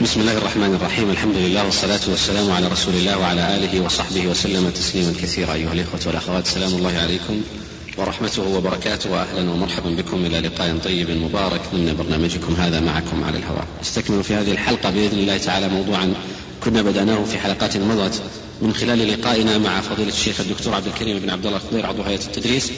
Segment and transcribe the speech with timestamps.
[0.00, 1.10] بسم الله الرحمن الرحيم.
[1.10, 5.52] الحمد لله والصلاة والسلام على رسول الله وعلى آله وصحبه وسلم تسليما كثيرا.
[5.54, 7.40] أيها الإخوة والأخوات سلام الله عليكم
[7.96, 9.10] ورحمته وبركاته.
[9.10, 13.66] وأهلا ومرحبا بكم إلى لقاء طيب مبارك ضمن برنامجكم هذا معكم على الهواء.
[13.82, 16.14] نستكمل في هذه الحلقة بإذن الله تعالى موضوعا
[16.64, 18.22] كنا بدأناه في حلقات مضت
[18.62, 22.24] من خلال لقائنا مع فضيلة الشيخ الدكتور عبد الكريم بن عبد الله الخضير عضو هيئة
[22.24, 22.72] التدريس.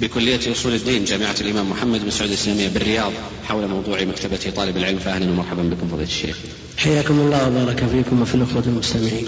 [0.00, 3.12] بكلية أصول الدين جامعة الإمام محمد بن سعود الإسلامية بالرياض
[3.48, 6.36] حول موضوع مكتبة طالب العلم فأهلا ومرحبا بكم فضيلة الشيخ.
[6.76, 9.26] حياكم الله وبارك فيكم وفي الأخوة المستمعين.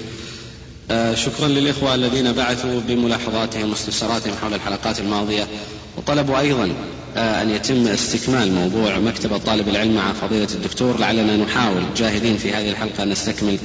[0.91, 5.46] آه شكرا للإخوة الذين بعثوا بملاحظاتهم واستفساراتهم حول الحلقات الماضية
[5.96, 6.72] وطلبوا أيضا
[7.16, 12.52] آه أن يتم استكمال موضوع مكتبة طالب العلم مع فضيلة الدكتور لعلنا نحاول جاهدين في
[12.52, 13.58] هذه الحلقة أن نستكمل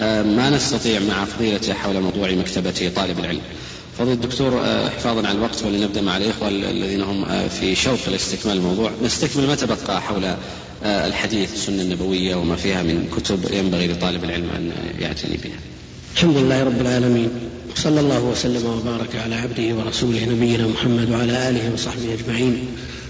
[0.00, 3.40] آه ما نستطيع مع فضيلته حول موضوع مكتبة طالب العلم.
[3.98, 8.56] فضيلة الدكتور آه، حفاظا على الوقت ولنبدأ مع الإخوة الذين هم آه، في شوق لاستكمال
[8.56, 14.24] الموضوع نستكمل ما تبقى حول آه، الحديث السنة النبوية وما فيها من كتب ينبغي لطالب
[14.24, 15.58] العلم أن يعتني بها.
[16.14, 17.30] الحمد لله رب العالمين
[17.74, 22.66] صلى الله وسلم وبارك على عبده ورسوله نبينا محمد وعلى آله وصحبه أجمعين.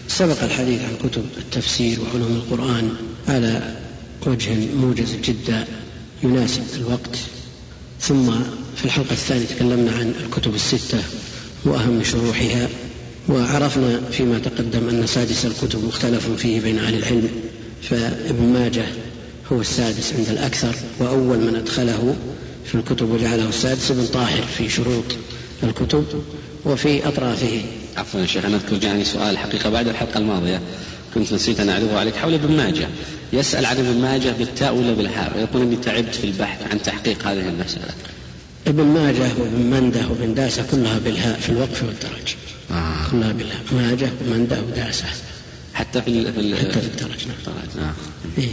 [0.08, 2.96] سبق الحديث عن كتب التفسير وعلوم القرآن
[3.28, 3.76] على
[4.26, 5.64] وجه موجز جدا
[6.22, 7.18] يناسب الوقت
[8.00, 8.30] ثم
[8.78, 10.98] في الحلقة الثانية تكلمنا عن الكتب الستة
[11.64, 12.68] وأهم شروحها
[13.28, 17.28] وعرفنا فيما تقدم أن سادس الكتب مختلف فيه بين أهل العلم
[17.82, 18.86] فابن ماجه
[19.52, 22.16] هو السادس عند الأكثر وأول من أدخله
[22.64, 25.04] في الكتب وجعله السادس ابن طاهر في شروط
[25.62, 26.04] الكتب
[26.64, 27.62] وفي أطرافه.
[27.96, 30.60] عفوا يا شيخ أنا أذكر جاءني سؤال حقيقة بعد الحلقة الماضية
[31.14, 32.88] كنت نسيت أن أعرضه عليك حول ابن ماجه
[33.32, 37.48] يسأل عن ابن ماجه بالتاء ولا بالهاء؟ ويقول إني تعبت في البحث عن تحقيق هذه
[37.48, 37.94] المسألة.
[38.66, 42.34] ابن ماجه وابن منده وابن داسة كلها بالهاء في الوقف والدرج
[42.70, 43.10] آه.
[43.10, 45.06] كلها بالهاء ماجه ومنده وداسة
[45.74, 47.26] حتى في في حتى في الدرج
[47.76, 47.92] نعم آه.
[48.38, 48.48] إيه.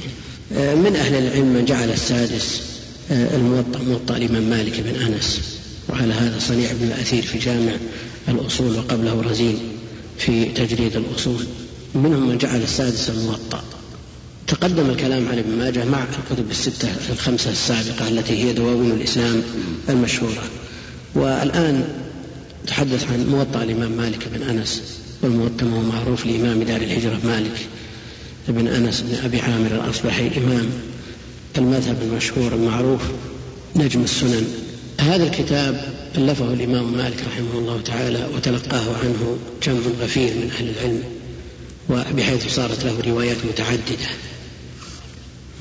[0.58, 0.76] آه.
[0.76, 2.62] من أهل العلم من جعل السادس
[3.12, 5.42] آه، الموطأ موطأ الإمام مالك بن أنس
[5.90, 7.74] وعلى هذا صنيع بن الأثير في جامع
[8.28, 9.58] الأصول وقبله رزين
[10.18, 11.46] في تجريد الأصول
[11.96, 13.64] منهم من جعل السادس الموطأ
[14.48, 19.44] تقدم الكلام عن ابن ماجه مع الكتب الستة الخمسة السابقة التي هي دواوين الإسلام
[19.90, 20.44] المشهورة.
[21.16, 21.88] والآن
[22.68, 24.82] تحدث عن موطأ الإمام مالك بن أنس
[25.22, 27.68] والموطأ هو معروف لإمام دار الهجرة مالك
[28.48, 30.70] بن أنس بن أبي عامر الأصبحي إمام
[31.58, 33.02] المذهب المشهور المعروف
[33.76, 34.48] نجم السنن.
[35.00, 41.04] هذا الكتاب ألفه الإمام مالك رحمه الله تعالى وتلقاه عنه جمع غفير من أهل العلم
[41.90, 44.10] وبحيث صارت له روايات متعددة.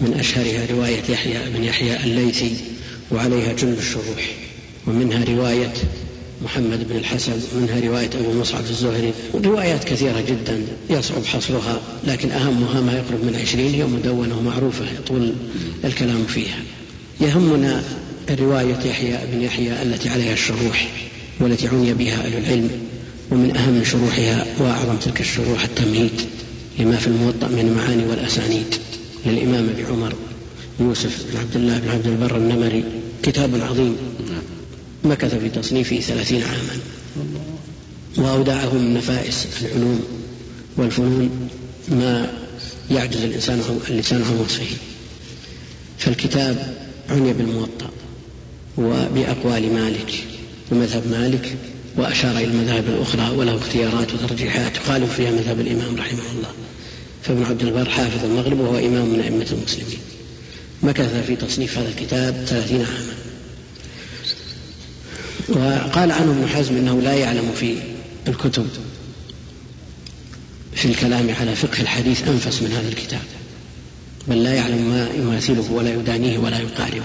[0.00, 2.56] من أشهرها رواية يحيى بن يحيى الليثي
[3.12, 4.34] وعليها جل الشروح
[4.86, 5.72] ومنها رواية
[6.44, 12.80] محمد بن الحسن ومنها رواية أبو مصعب الزهري روايات كثيرة جدا يصعب حصرها لكن أهمها
[12.80, 15.34] ما يقرب من عشرين هي مدونة ومعروفة يطول
[15.84, 16.58] الكلام فيها.
[17.20, 17.82] يهمنا
[18.30, 20.88] رواية يحيى بن يحيى التي عليها الشروح
[21.40, 22.70] والتي عني بها أهل العلم
[23.30, 26.20] ومن أهم شروحها وأعظم تلك الشروح التمهيد
[26.78, 28.74] لما في الموطأ من المعاني والأسانيد.
[29.26, 30.14] للإمام أبي عمر
[30.80, 32.84] يوسف بن عبد الله بن عبد البر النمري
[33.22, 33.96] كتاب عظيم.
[35.04, 36.78] مكث في تصنيفه ثلاثين عاما.
[38.18, 40.04] وأودعه من نفائس العلوم
[40.76, 41.48] والفنون
[41.88, 42.32] ما
[42.90, 44.76] يعجز الإنسان اللسان عن وصفه.
[45.98, 46.74] فالكتاب
[47.10, 47.90] عني بالموطأ
[48.78, 50.24] وبأقوال مالك
[50.72, 51.56] ومذهب مالك
[51.96, 54.76] وأشار إلى المذاهب الأخرى وله اختيارات وترجيحات.
[54.76, 56.50] يخالف فيها مذهب الإمام رحمه الله.
[57.24, 59.98] فابن عبد البر حافظ المغرب وهو إمام من أئمة المسلمين.
[60.82, 63.14] مكث في تصنيف هذا الكتاب ثلاثين عاما.
[65.48, 67.76] وقال عنه ابن حزم إنه لا يعلم في
[68.28, 68.68] الكتب
[70.74, 73.22] في الكلام على فقه الحديث أنفس من هذا الكتاب
[74.28, 77.04] بل لا يعلم ما يماثله ولا يدانيه ولا يقاربه.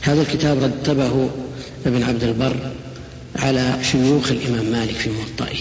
[0.00, 1.30] هذا الكتاب رتبه
[1.86, 2.72] ابن عبد البر
[3.36, 5.58] على شيوخ الإمام مالك في موطئه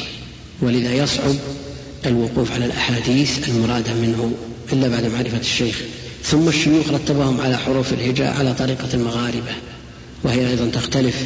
[0.61, 1.35] ولذا يصعب
[2.05, 4.33] الوقوف على الأحاديث المرادة منه
[4.73, 5.81] إلا بعد معرفة الشيخ.
[6.23, 9.51] ثم الشيوخ رتبهم على حروف الهجاء على طريقة المغاربة
[10.23, 11.25] وهي أيضا تختلف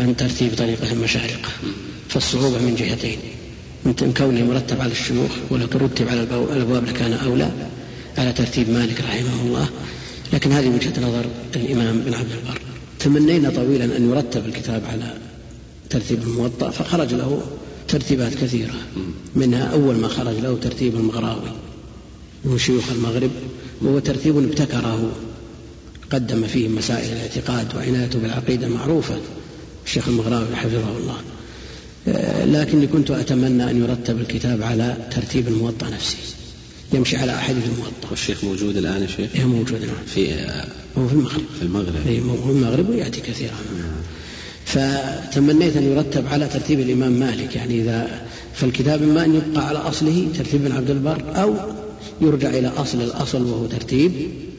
[0.00, 1.48] عن ترتيب طريقة المشارقة
[2.08, 3.18] فالصعوبة من جهتين
[3.84, 7.50] من كونه مرتب على الشيوخ ولو ترتب على الأبواب لكان أولى
[8.18, 9.68] على ترتيب مالك رحمه الله.
[10.32, 11.24] لكن هذه وجهة نظر
[11.56, 12.60] الإمام بن عبد البر.
[12.98, 15.14] تمنينا طويلا أن يرتب الكتاب على
[15.90, 17.42] ترتيب الموطأ فخرج له
[17.92, 18.74] ترتيبات كثيرة.
[19.36, 21.52] منها أول ما خرج له ترتيب المغراوي.
[22.44, 23.30] من شيوخ المغرب
[23.82, 25.12] وهو ترتيب ابتكره.
[26.10, 29.20] قدم فيه مسائل الاعتقاد وعنايته بالعقيدة معروفة
[29.86, 31.16] الشيخ المغراوي حفظه الله.
[32.46, 36.16] لكني كنت أتمنى أن يرتب الكتاب على ترتيب الموطأ نفسه.
[36.92, 38.10] يمشي على أحاديث الموطأ.
[38.10, 40.04] والشيخ موجود الآن يا شيخ؟ إيه موجود الآن.
[40.06, 40.34] في
[40.98, 41.42] هو في المغرب.
[41.58, 42.06] في المغرب.
[42.06, 43.54] إيه في المغرب ويأتي كثيرا.
[44.64, 48.22] فتمنيت أن يرتب على ترتيب الإمام مالك يعني إذا
[48.54, 51.54] فالكتاب إما أن يبقى على أصله ترتيب ابن عبد البر أو
[52.20, 54.12] يرجع إلى أصل الأصل وهو ترتيب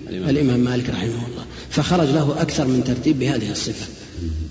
[0.10, 1.46] الإمام, الإمام مالك رحمه الله.
[1.70, 3.86] فخرج له أكثر من ترتيب بهذه الصفة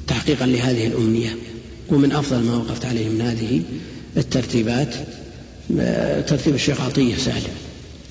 [0.07, 1.37] تحقيقا لهذه الأمنية.
[1.91, 3.63] ومن أفضل ما وقفت عليه من هذه
[4.17, 4.95] الترتيبات
[6.29, 7.55] ترتيب الشيخ عطية سالم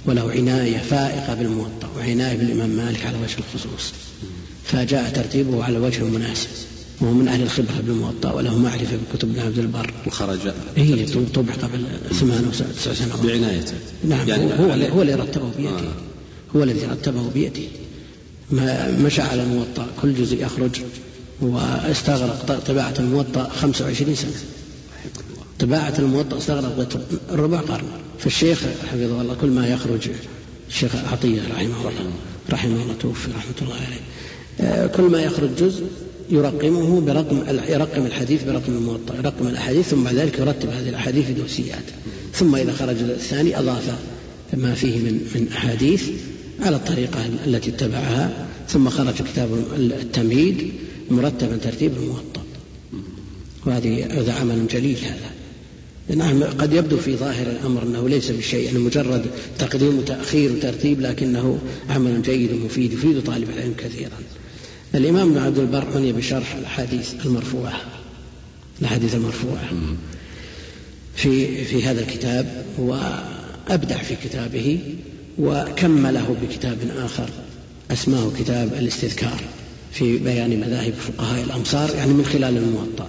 [0.06, 3.94] وله عناية فائقة بالموطأ وعناية بالإمام مالك على وجه الخصوص.
[4.64, 6.48] فجاء ترتيبه على الوجه المناسب
[7.02, 9.94] وهو من أهل الخبرة بالموطأ وله معرفة بكتب ابن عبد البر.
[10.08, 10.40] وخرج.
[10.78, 13.26] هي طبع قبل ثمان أو تسع سنوات.
[13.26, 13.74] بعنايته.
[14.04, 15.70] نعم يعني هو, هو اللي رتبه بيده.
[15.70, 15.94] آه.
[16.56, 17.64] هو الذي رتبه بيده.
[18.52, 19.88] ما مشى على الموطأ.
[20.02, 20.82] كل جزء يخرج.
[21.42, 24.32] واستغرق طباعة الموطأ 25 سنة.
[25.60, 26.98] طباعة الموطأ استغرقت
[27.32, 27.88] ربع قرن.
[28.20, 30.10] فالشيخ حفظه الله كل ما يخرج.
[30.70, 32.12] الشيخ عطية رحمه الله.
[32.50, 34.02] رحمه الله توفي رحمة الله عليه.
[34.62, 35.86] آه، كل ما يخرج جزء
[36.32, 41.34] يرقمه برقم يرقم الحديث برقم الموطأ يرقم الأحاديث ثم بعد ذلك يرتب هذه الأحاديث في
[41.34, 41.84] دوسيات
[42.34, 43.96] ثم إذا خرج الثاني أضاف
[44.54, 46.04] ما فيه من من أحاديث
[46.62, 48.48] على الطريقة التي اتبعها.
[48.70, 50.72] ثم خرج كتاب التمهيد
[51.10, 52.42] مرتبا ترتيب الموطأ.
[53.66, 55.32] وهذه هذا عمل جليل هذا.
[56.16, 59.26] نعم قد يبدو في ظاهر الأمر أنه ليس بشيء أنه مجرد
[59.60, 64.18] تقديم وتأخير وترتيب لكنه عمل جيد ومفيد يفيد طالب العلم كثيرا.
[64.96, 67.82] الإمام ابن عبد البر عني بشرح الأحاديث المرفوعة.
[68.80, 69.70] الأحاديث المرفوعة.
[71.16, 74.80] في في هذا الكتاب وأبدع في كتابه
[75.40, 77.30] وكمله بكتاب آخر
[77.92, 79.42] أسماه كتاب الاستذكار
[79.92, 83.08] في بيان مذاهب فقهاء الأمصار يعني من خلال الموطأ.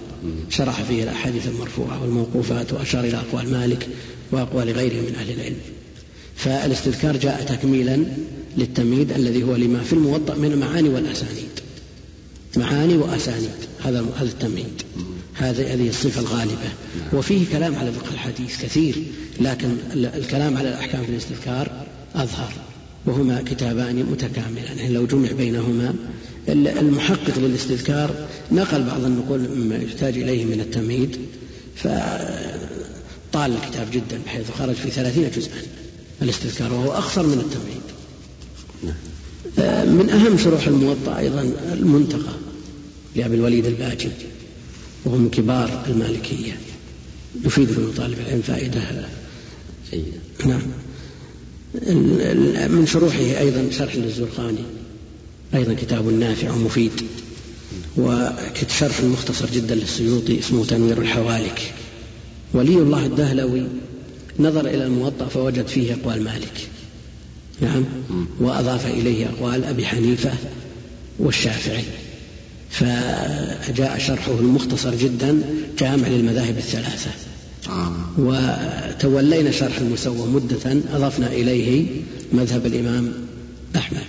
[0.49, 3.87] شرح فيه الأحاديث المرفوعة والموقوفات وأشار إلى أقوال مالك
[4.31, 5.57] وأقوال غيره من أهل العلم.
[6.35, 8.03] فالاستذكار جاء تكميلا
[8.57, 11.52] للتمهيد الذي هو لما في الموطأ من المعاني والأسانيد.
[12.57, 13.49] معاني وأسانيد.
[13.83, 14.81] هذا هذا التمهيد.
[15.33, 16.69] هذه هذه الصفة الغالبة.
[17.13, 19.03] وفيه كلام على فقه الحديث كثير
[19.41, 21.85] لكن الكلام على الأحكام في الاستذكار
[22.15, 22.53] أظهر
[23.05, 24.77] وهما كتابان متكاملان.
[24.77, 25.95] يعني لو جمع بينهما
[26.49, 31.17] المحقق للاستذكار نقل بعض النقول مما يحتاج إليه من التمهيد
[31.75, 35.51] فطال الكتاب جدا بحيث خرج في ثلاثين جزءا
[36.21, 37.83] الاستذكار وهو أخصر من التمهيد.
[39.97, 42.33] من أهم شروح الموطأ أيضا المنتقى.
[43.15, 44.09] لأبي الوليد الباجي
[45.05, 46.57] وهو من كبار المالكية.
[47.45, 48.81] يفيد في طالب العلم فائدة.
[50.45, 50.61] نعم.
[52.77, 54.63] من شروحه أيضا شرح للزرقاني.
[55.53, 56.91] أيضا كتاب نافع ومفيد.
[57.97, 61.73] وشرح مختصر جدا للسيوطي اسمه تنوير الحوالك.
[62.53, 63.63] ولي الله الدهلوي
[64.39, 66.67] نظر إلى الموطأ فوجد فيه أقوال مالك.
[67.61, 67.83] نعم.
[68.39, 70.31] وأضاف إليه أقوال أبي حنيفة
[71.19, 71.83] والشافعي.
[72.73, 75.41] فجاء شرحه المختصر جدا
[75.79, 77.11] جامع للمذاهب الثلاثة.
[77.69, 77.93] آه.
[78.17, 81.87] وتولينا شرح المسوى مدة أضفنا إليه
[82.31, 83.13] مذهب الإمام
[83.75, 83.99] أحمد.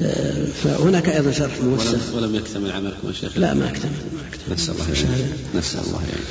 [0.00, 4.20] آه، فهناك أيضا شرح موسع ولم, ولم يكتمل عملكم يا شيخ؟ لا ما اكتمل ما
[4.28, 4.54] اكتمل.
[4.54, 5.24] نسأل الله يعني.
[5.54, 6.22] نسأل الله يعني.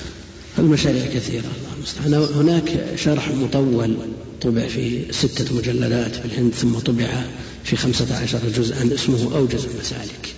[0.59, 2.13] المشاريع كثيرة الله المستعان.
[2.13, 3.95] هناك شرح مطول
[4.41, 7.23] طبع في ستة مجلدات في الهند ثم طبع
[7.63, 10.35] في خمسة عشر جزءا اسمه أوجز المسالك.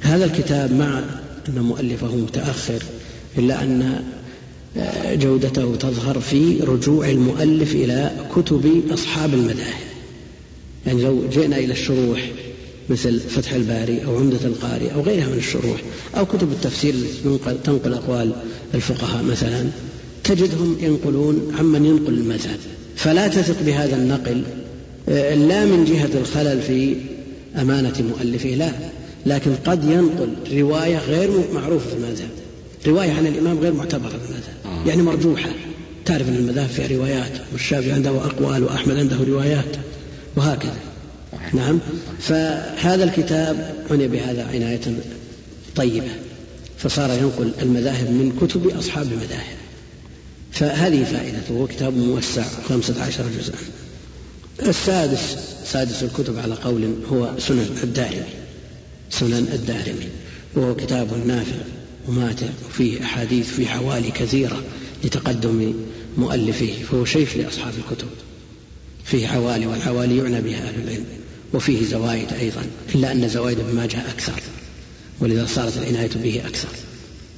[0.00, 1.02] هذا الكتاب مع
[1.48, 2.82] أن مؤلفه متأخر
[3.38, 4.02] إلا أن
[4.76, 9.84] آه، جودته تظهر في رجوع المؤلف إلى كتب أصحاب المذاهب.
[10.86, 12.30] يعني لو جئنا إلى الشروح
[12.88, 15.82] مثل فتح الباري أو عمدة القاري أو غيرها من الشروح
[16.16, 18.32] أو كتب التفسير التي تنقل أقوال
[18.74, 19.66] الفقهاء مثلا
[20.24, 22.58] تجدهم ينقلون عمن ينقل المذهب.
[22.96, 24.42] فلا تثق بهذا النقل
[25.08, 26.96] آه، لا من جهة الخلل في
[27.60, 28.72] أمانة مؤلفه لا.
[29.26, 32.28] لكن قد ينقل رواية غير معروفة في المذهب.
[32.86, 34.54] رواية عن الإمام غير معتبرة في المذهب.
[34.64, 34.88] آه.
[34.88, 35.50] يعني مرجوحة.
[36.04, 39.76] تعرف أن المذاهب فيها روايات والشافعي عنده أقوال وأحمد عنده روايات
[40.36, 40.76] وهكذا.
[41.54, 41.78] نعم.
[42.20, 44.80] فهذا الكتاب عني بهذا عناية
[45.76, 46.10] طيبة.
[46.78, 49.56] فصار ينقل المذاهب من كتب أصحاب المذاهب.
[50.52, 51.54] فهذه فائدته.
[51.58, 53.58] هو كتاب موسع خمسة عشر جزءا.
[54.68, 58.43] السادس سادس الكتب على قول هو سنن الدارمي.
[59.10, 60.08] سنن الدارمي
[60.54, 61.56] وهو كتاب نافع
[62.08, 64.62] وماتع وفيه أحاديث في حوالي كثيرة
[65.04, 65.74] لتقدم
[66.18, 68.08] مؤلفه فهو شيخ لأصحاب الكتب.
[69.04, 71.06] فيه حوالي والحوالي يعنى بها أهل العلم
[71.54, 72.62] وفيه زوائد أيضا
[72.94, 74.40] إلا أن زوائد ابن ماجه أكثر
[75.20, 76.68] ولذا صارت العناية به أكثر.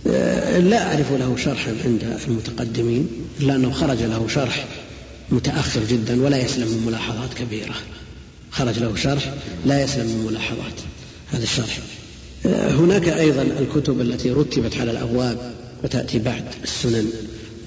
[0.07, 3.09] آه، لا أعرف له شرحا عند المتقدمين
[3.41, 4.67] إلا أنه خرج له شرح
[5.31, 7.75] متأخر جدا ولا يسلم من ملاحظات كبيرة.
[8.51, 9.35] خرج له شرح
[9.67, 10.81] لا يسلم من ملاحظات.
[11.33, 11.79] هذا الشرح.
[12.55, 15.53] هناك أيضا الكتب التي رتبت على الأبواب
[15.85, 17.11] وتأتي بعد السنن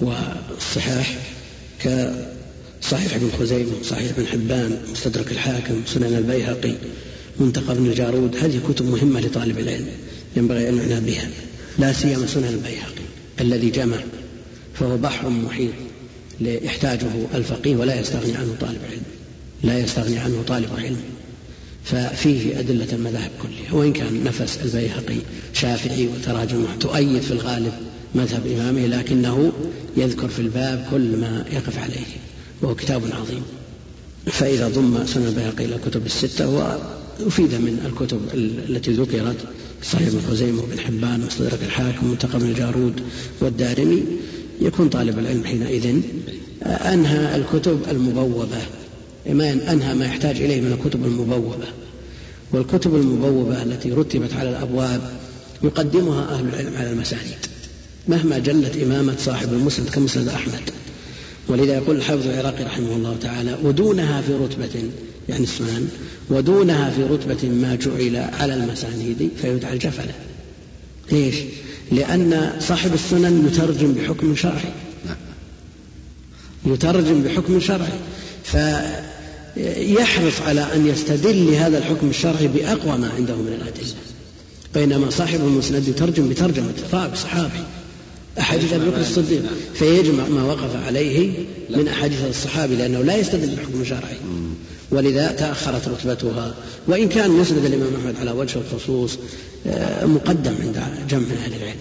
[0.00, 1.18] والصحاح
[1.78, 6.74] كصحيح ابن خزيمة صحيح ابن حبان مستدرك الحاكم سنن البيهقي
[7.40, 9.88] منتقى ابن الجارود هذه كتب مهمة لطالب العلم
[10.36, 11.28] ينبغي أن يعنى بها.
[11.78, 13.04] لا سيما سنن البيهقي
[13.40, 13.96] الذي جمع
[14.74, 15.72] فهو بحر محيط
[16.40, 19.02] يحتاجه الفقيه ولا يستغني عنه طالب علم.
[19.62, 21.00] لا يستغني عنه طالب علم.
[21.84, 25.16] ففيه أدلة المذاهب كلها وإن كان نفس البيهقي
[25.52, 27.72] شافعي وتراجمه تؤيد في الغالب
[28.14, 29.52] مذهب إمامه لكنه
[29.96, 32.06] يذكر في الباب كل ما يقف عليه
[32.62, 33.42] وهو كتاب عظيم.
[34.26, 38.20] فإذا ضم سنن البيهقي إلى الكتب الستة وأفيد من الكتب
[38.68, 39.36] التي ذكرت
[39.82, 43.00] صحيح ابن خزيمة وابن حبان مستدرك الحاكم منتقى بن الجارود
[43.40, 44.02] والدارمي
[44.60, 46.00] يكون طالب العلم حينئذ
[46.62, 48.58] أنهى الكتب المبوبة.
[49.26, 51.66] ما أنهى ما يحتاج إليه من الكتب المبوبة.
[52.52, 55.00] والكتب المبوبة التي رتبت على الأبواب
[55.62, 57.46] يقدمها أهل العلم على المسانيد
[58.08, 60.70] مهما جلت إمامة صاحب المسند كمسند أحمد.
[61.48, 64.90] ولذا يقول الحافظ العراقي رحمه الله تعالى ودونها في رتبة
[65.28, 65.88] يعني السنن
[66.30, 70.12] ودونها في رتبة ما جعل على المسانيد فيدعى الجفلة.
[71.12, 71.34] ليش؟
[71.92, 74.72] لأن صاحب السنن يترجم بحكم شرعي.
[76.66, 77.98] يترجم بحكم شرعي.
[79.54, 83.94] فيحرص على أن يستدل لهذا الحكم الشرعي بأقوى ما عنده من الأدلة.
[84.74, 87.64] بينما صاحب المسند يترجم بترجمة رابي صحابي.
[88.38, 89.42] أحاديث أبي بكر الصديق.
[89.74, 91.32] فيجمع ما وقف عليه
[91.70, 94.16] من أحاديث الصحابي لأنه لا يستدل بحكم شرعي.
[94.90, 96.54] ولذا تأخرت رتبتها.
[96.86, 99.18] وإن كان مسند الإمام أحمد على وجه الخصوص
[99.66, 101.80] آه، مقدم عند جمع أهل العلم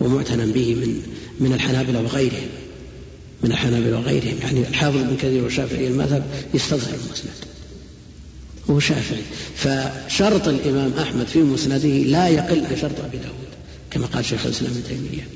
[0.00, 1.02] ومعتنى به من
[1.40, 2.48] من الحنابلة وغيرهم.
[3.42, 4.36] من الحنابلة وغيرهم.
[4.42, 6.22] يعني الحافظ ابن كثير والشافعي المذهب
[6.54, 7.34] يستصغر المسند.
[8.70, 9.22] هو شافعي.
[9.56, 13.50] فشرط الإمام أحمد في مسنده لا يقل عن شرط أبي داود
[13.90, 15.28] كما قال شيخ الإسلام ابن تيمية.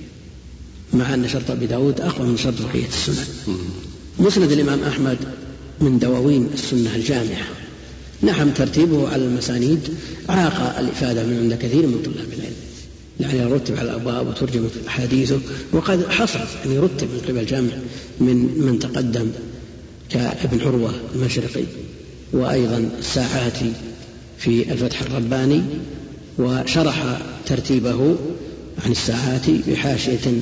[0.93, 3.27] مع أن شرط أبي داود أقوى من شرط بقية السنن.
[4.19, 5.19] مسند الإمام أحمد
[5.81, 7.47] من دواوين السنة الجامعة.
[8.23, 9.89] نعم ترتيبه على المسانيد
[10.29, 12.54] عاق الإفادة من عند كثير من طلاب العلم.
[13.21, 15.39] يعني رتب على الأبواب وترجمت أحاديثه
[15.73, 17.73] وقد حصل يعني رتب من قبل جمع
[18.21, 19.31] من من تقدم
[20.11, 21.65] كابن عروة المشرقي
[22.33, 23.73] وأيضا الساعاتي
[24.39, 25.63] في الفتح الرباني
[26.39, 28.17] وشرح ترتيبه
[28.85, 30.41] عن الساعاتي بحاشية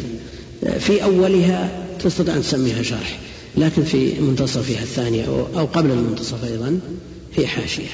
[0.79, 3.19] في أولها تستطيع أن تسميها شرح
[3.57, 5.25] لكن في منتصفها الثانية
[5.57, 6.81] أو قبل المنتصف أيضا
[7.35, 7.89] في حاشية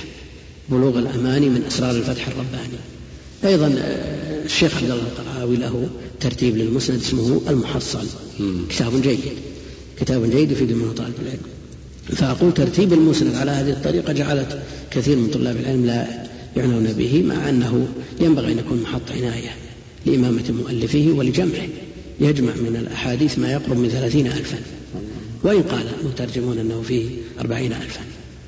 [0.69, 2.79] بلوغ الأماني من أسرار الفتح الرباني.
[3.45, 3.75] أيضا
[4.45, 5.89] الشيخ عبد الله القرعاوي له
[6.21, 8.07] ترتيب للمسند اسمه المحصل.
[8.71, 9.19] كتاب جيد.
[10.01, 11.41] كتاب جيد يفيد منه طالب العلم.
[12.09, 16.07] فأقول ترتيب المسند على هذه الطريقة جعلت كثير من طلاب العلم لا
[16.57, 17.89] يعنون به مع أنه
[18.21, 19.51] ينبغي أن يكون محط عناية
[20.07, 21.69] لإمامة مؤلفه ولجمعه.
[22.21, 24.59] يجمع من الأحاديث ما يقرب من ثلاثين ألفا.
[25.43, 27.05] وإن قال المترجمون أنه فيه
[27.41, 28.01] أربعين ألفا.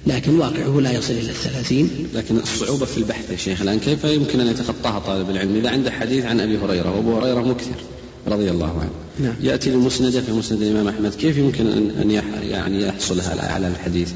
[0.07, 2.09] لكن واقعه لا يصل إلى الثلاثين.
[2.15, 5.91] لكن الصعوبة في البحث يا شيخ الآن كيف يمكن أن يتخطاها طالب العلم؟ إذا عنده
[5.91, 7.75] حديث عن أبي هريرة وأبو هريرة مكثر
[8.27, 8.91] رضي الله عنه.
[9.21, 9.35] نعم.
[9.41, 12.11] يأتي للمسند في مسند الإمام أحمد كيف يمكن أن
[12.51, 14.13] يعني يحصل على الحديث؟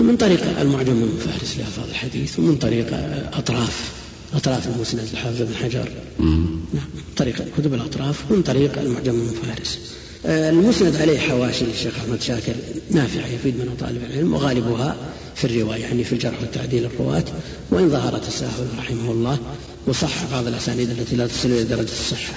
[0.00, 2.86] من طريق المعجم المفهرس لألفاظ الحديث ومن طريق
[3.32, 3.90] أطراف
[4.34, 5.88] أطراف المسند الحافظ بن حجر.
[6.18, 6.60] نعم.
[6.94, 12.52] من طريق كتب الأطراف ومن طريق المعجم المفهرس آه، المسند عليه حواشي للشيخ أحمد شاكر
[12.90, 14.96] نافعة يفيد منها طالب العلم وغالبها
[15.34, 17.24] في الرواية يعني في الجرح والتعديل الرواة
[17.70, 19.38] وإن ظهر تساهل رحمه الله
[19.86, 22.34] وصح بعض الأسانيد التي لا تصل إلى درجة الصحة.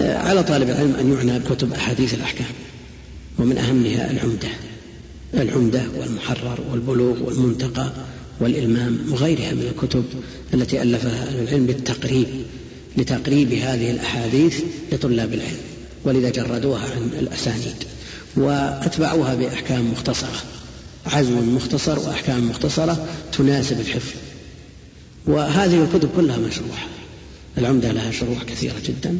[0.00, 2.46] آه، على طالب العلم أن يعنى بكتب أحاديث الأحكام
[3.38, 4.48] ومن أهمها العمدة.
[5.34, 7.92] العمدة والمحرر والبلوغ والمنتقى
[8.40, 10.04] والإلمام وغيرها من الكتب
[10.54, 12.26] التي ألفها أهل العلم بالتقريب
[12.96, 14.60] لتقريب هذه الأحاديث
[14.92, 15.67] لطلاب العلم.
[16.08, 17.84] ولذا جردوها عن الأسانيد
[18.36, 20.42] وأتبعوها بأحكام مختصرة.
[21.06, 24.14] عزم مختصر وأحكام مختصرة تناسب الحفظ.
[25.26, 26.86] وهذه الكتب كلها مشروحة.
[27.58, 29.18] العمدة لها شروح كثيرة جدا.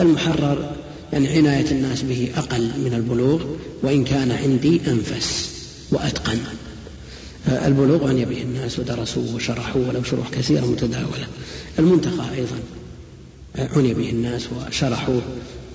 [0.00, 0.72] المحرر
[1.12, 3.44] يعني عناية الناس به أقل من البلوغ
[3.82, 5.50] وإن كان عندي أنفس
[5.90, 6.38] وأتقن.
[7.48, 11.26] البلوغ عني به الناس ودرسوه وشرحوه ولو شروح كثيرة متداولة.
[11.78, 12.58] المنتقى أيضا
[13.76, 15.22] عني به الناس وشرحوه.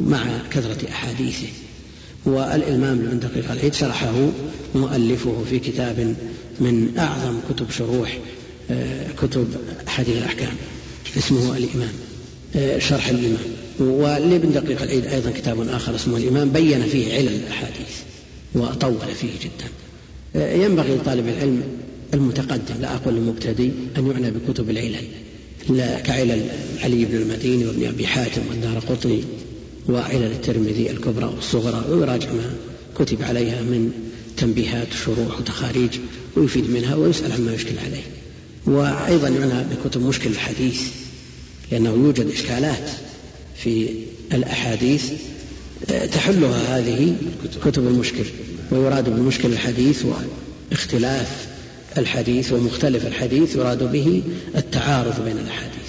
[0.01, 1.47] مع كثرة أحاديثه.
[2.25, 4.29] والإلمام لابن دقيق العيد شرحه
[4.75, 6.15] مؤلفه في كتاب
[6.59, 8.17] من أعظم كتب شروح
[8.71, 9.47] آه، كتب
[9.87, 10.53] حديث الأحكام
[11.17, 11.93] اسمه الإمام
[12.55, 13.37] آه، شرح الإمام.
[13.79, 17.95] ولابن دقيق العيد أيضا كتاب آخر اسمه الإمام بين فيه علل الأحاديث
[18.55, 19.69] وطول فيه جدا.
[20.63, 21.63] ينبغي لطالب العلم
[22.13, 25.03] المتقدم لا أقول المبتدئ أن يعنى بكتب العلل
[26.03, 26.41] كعلل
[26.83, 29.23] علي بن المديني وابن أبي حاتم والدار قطني.
[29.89, 32.53] وعلل الترمذي الكبرى والصغرى ويراجع ما
[32.99, 33.91] كتب عليها من
[34.37, 35.89] تنبيهات وشروح وتخاريج
[36.35, 38.03] ويفيد منها ويسأل عما يشكل عليه.
[38.65, 40.81] وأيضا يعنى بكتب مشكل الحديث
[41.71, 42.89] لأنه يوجد إشكالات
[43.63, 43.89] في
[44.33, 45.11] الأحاديث
[46.13, 47.15] تحلها هذه
[47.65, 48.23] كتب المشكل
[48.71, 50.05] ويراد بالمشكل الحديث
[50.71, 51.47] واختلاف
[51.97, 54.21] الحديث ومختلف الحديث يراد به
[54.55, 55.86] التعارض بين الأحاديث.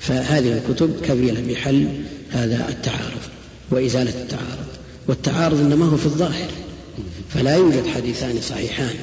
[0.00, 1.88] فهذه الكتب كفيلة بحل
[2.30, 3.20] هذا التعارض
[3.70, 4.66] وإزالة التعارض.
[5.08, 6.48] والتعارض إنما هو في الظاهر
[7.28, 8.94] فلا يوجد حديثان صحيحان.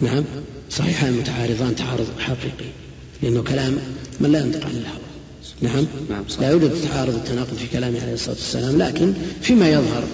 [0.00, 0.24] نعم
[0.70, 2.70] صحيحان متعارضان تعارض حقيقي
[3.22, 3.78] لأنه كلام
[4.20, 5.10] من لا ينطق عن الهوى.
[5.62, 9.12] نعم, نعم لا يوجد تعارض التناقض في كلامه عليه الصلاة والسلام لكن
[9.42, 10.04] فيما يظهر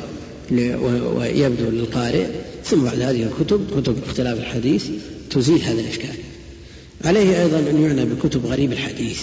[1.16, 2.26] ويبدو للقارئ
[2.64, 4.84] ثم بعد هذه الكتب كتب اختلاف الحديث
[5.30, 6.14] تزيل هذا الإشكال.
[7.04, 9.20] عليه أيضا أن يعنى بكتب غريب الحديث.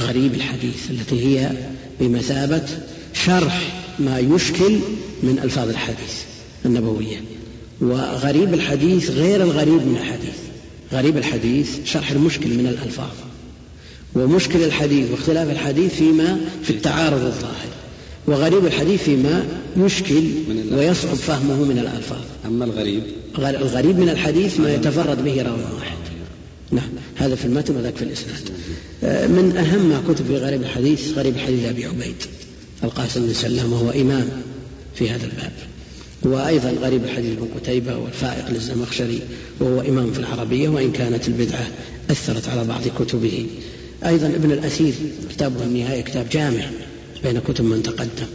[0.00, 1.50] غريب الحديث التي هي
[2.00, 2.62] بمثابة
[3.14, 3.62] شرح
[3.98, 4.78] ما يشكل
[5.22, 6.14] من ألفاظ الحديث
[6.66, 7.16] النبوية.
[7.80, 10.36] وغريب الحديث غير الغريب من الحديث.
[10.92, 13.10] غريب الحديث شرح المشكل من الألفاظ.
[14.14, 17.72] ومشكل الحديث واختلاف الحديث فيما في التعارض الظاهر.
[18.26, 19.46] وغريب الحديث فيما
[19.76, 20.22] يشكل
[20.72, 22.24] ويصعب فهمه من الألفاظ.
[22.46, 23.02] أما الغريب؟
[23.38, 25.96] الغريب من الحديث ما يتفرد به راوي واحد.
[26.70, 27.01] نعم.
[27.22, 28.50] هذا في المتن وذاك في الإسناد.
[29.04, 32.14] آه، من أهم ما كتب في غريب الحديث غريب حديث أبي عبيد
[32.84, 34.28] القاسم بن سلام وهو إمام
[34.94, 35.52] في هذا الباب.
[36.22, 39.20] وأيضا غريب الحديث بن قتيبة والفائق للزمخشري
[39.60, 41.66] وهو إمام في العربية وإن كانت البدعة
[42.10, 43.46] أثرت على بعض كتبه.
[44.06, 44.94] أيضا ابن الأثير
[45.30, 46.64] كتابه النهاية كتاب جامع
[47.24, 48.26] بين كتب من تقدم.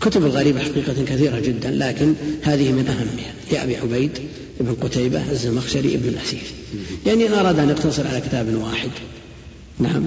[0.00, 4.10] كتب الغريبة حقيقة كثيرة جدا لكن هذه من أهمها لأبي عبيد.
[4.60, 6.42] ابن قتيبة الزمخشري ابن الأثير
[7.06, 8.90] يعني إن أراد أن يقتصر على كتاب واحد
[9.78, 10.06] نعم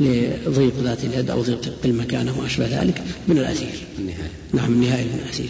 [0.00, 5.18] لضيق ذات اليد أو ضيق المكان وما أشبه ذلك ابن الأثير النهاية نعم النهاية ابن
[5.24, 5.48] الأثير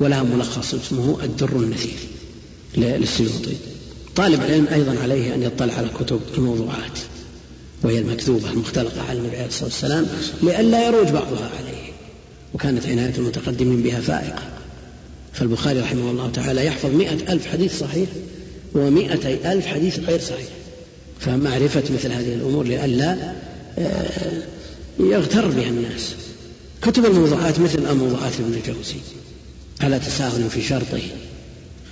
[0.00, 1.96] ولها ملخص اسمه الدر النثير
[2.76, 3.56] للسيوطي
[4.16, 6.98] طالب العلم أيضا عليه أن يطلع على كتب الموضوعات
[7.82, 10.06] وهي المكتوبة المختلقة على النبي عليه الصلاة والسلام
[10.42, 11.92] لئلا يروج بعضها عليه
[12.54, 14.42] وكانت عناية المتقدمين بها فائقة.
[15.32, 18.08] فالبخاري رحمه الله تعالى يحفظ مئة ألف حديث صحيح
[18.74, 20.48] ومئتي ألف حديث غير صحيح.
[21.20, 23.34] فمعرفة مثل هذه الأمور لئلا
[23.78, 24.42] آه،
[25.00, 26.14] يغتر بها الناس.
[26.82, 28.96] كتب الموضوعات مثل الموضوعات ابن الجوزي
[29.80, 31.00] على تساهل في شرطه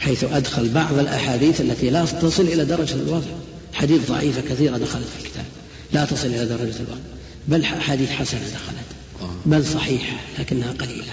[0.01, 3.27] حيث أدخل بعض الأحاديث التي لا تصل إلى درجة الوضع
[3.73, 5.45] حديث ضعيفة كثيرة دخلت في الكتاب.
[5.93, 7.01] لا تصل إلى درجة الوضع
[7.49, 9.29] بل حديث حسنة دخلت.
[9.47, 11.13] بل صحيحة لكنها قليلة.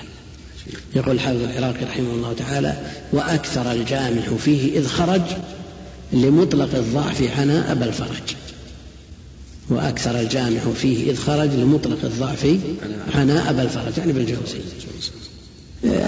[0.96, 2.78] يقول الحافظ العراقي رحمه الله تعالى
[3.14, 5.22] وأكثر الجامع فيه إذ خرج
[6.14, 8.36] لمطلق الضعف عنا أبا الفرج.
[9.70, 12.58] وأكثر الجامع فيه إذ خرج لمطلق الضعف
[13.16, 13.98] عنا أبا الفرج.
[13.98, 14.58] يعني بالجوزي.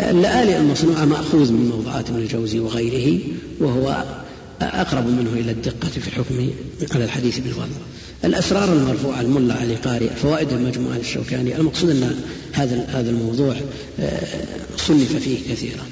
[0.09, 3.19] اللآلئ المصنوعة مأخوذ من موضوعات ابن الجوزي وغيره
[3.59, 4.03] وهو
[4.61, 6.49] أقرب منه إلى الدقة في الحكم
[6.95, 7.77] على الحديث بالوضع
[8.25, 11.57] الأسرار المرفوعة الملا علي قارئ فوائد المجموعة للشوكاني.
[11.57, 13.55] المقصود أن هذا هذا الموضوع
[13.99, 14.27] آه،
[14.77, 15.85] صنف فيه كثيرا.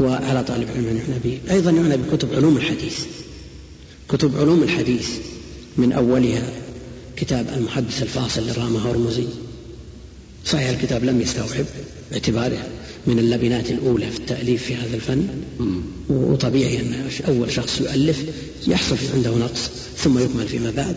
[0.00, 1.54] وعلى طالب علم أن يعنى به.
[1.54, 2.98] أيضا يعنى بكتب علوم الحديث.
[4.08, 5.08] كتب علوم الحديث
[5.76, 6.50] من أولها
[7.16, 9.26] كتاب المحدث الفاصل للرامة هرمزي.
[10.46, 11.64] صحيح الكتاب لم يستوعب
[12.10, 12.66] باعتباره
[13.06, 15.26] من اللبنات الأولى في التأليف في هذا الفن.
[16.08, 18.24] وطبيعي أن أول شخص يؤلف
[18.66, 20.96] يحصل عنده نقص ثم يكمل فيما بعد.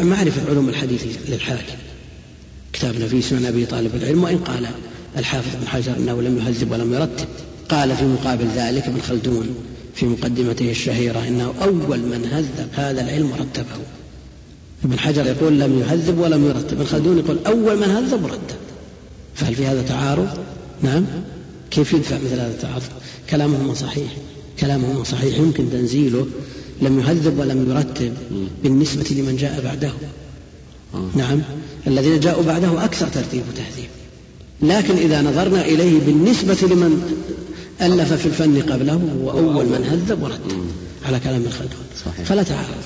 [0.00, 1.76] معرفة علوم الحديث للحاكم
[2.72, 4.66] كتاب نفيس من أبي طالب العلم وإن قال
[5.16, 7.26] الحافظ بن حجر أنه لم يهذب ولم يرتب
[7.68, 9.54] قال في مقابل ذلك ابن خلدون
[9.94, 13.82] في مقدمته الشهيرة إنه أول من هذب هذا العلم ورتبه.
[14.84, 18.56] ابن حجر يقول لم يهذب ولم يرتب ابن خلدون يقول أول من هذب ورتب.
[19.38, 20.28] فهل في هذا تعارض؟
[20.82, 21.04] نعم.
[21.70, 22.82] كيف يدفع مثل هذا التعارض؟
[23.30, 24.12] كلامهما صحيح.
[24.60, 25.38] كلامهما صحيح.
[25.38, 26.26] يمكن تنزيله.
[26.82, 28.14] لم يهذب ولم يرتب
[28.62, 29.92] بالنسبة لمن جاء بعده.
[31.14, 31.40] نعم.
[31.86, 33.88] الذين جاءوا بعده أكثر ترتيب وتهذيب.
[34.62, 37.18] لكن إذا نظرنا إليه بالنسبة لمن
[37.82, 40.64] ألف في الفن قبله هو أول من هذب ورتب
[41.06, 42.84] على كلام الخلدون فلا تعارض.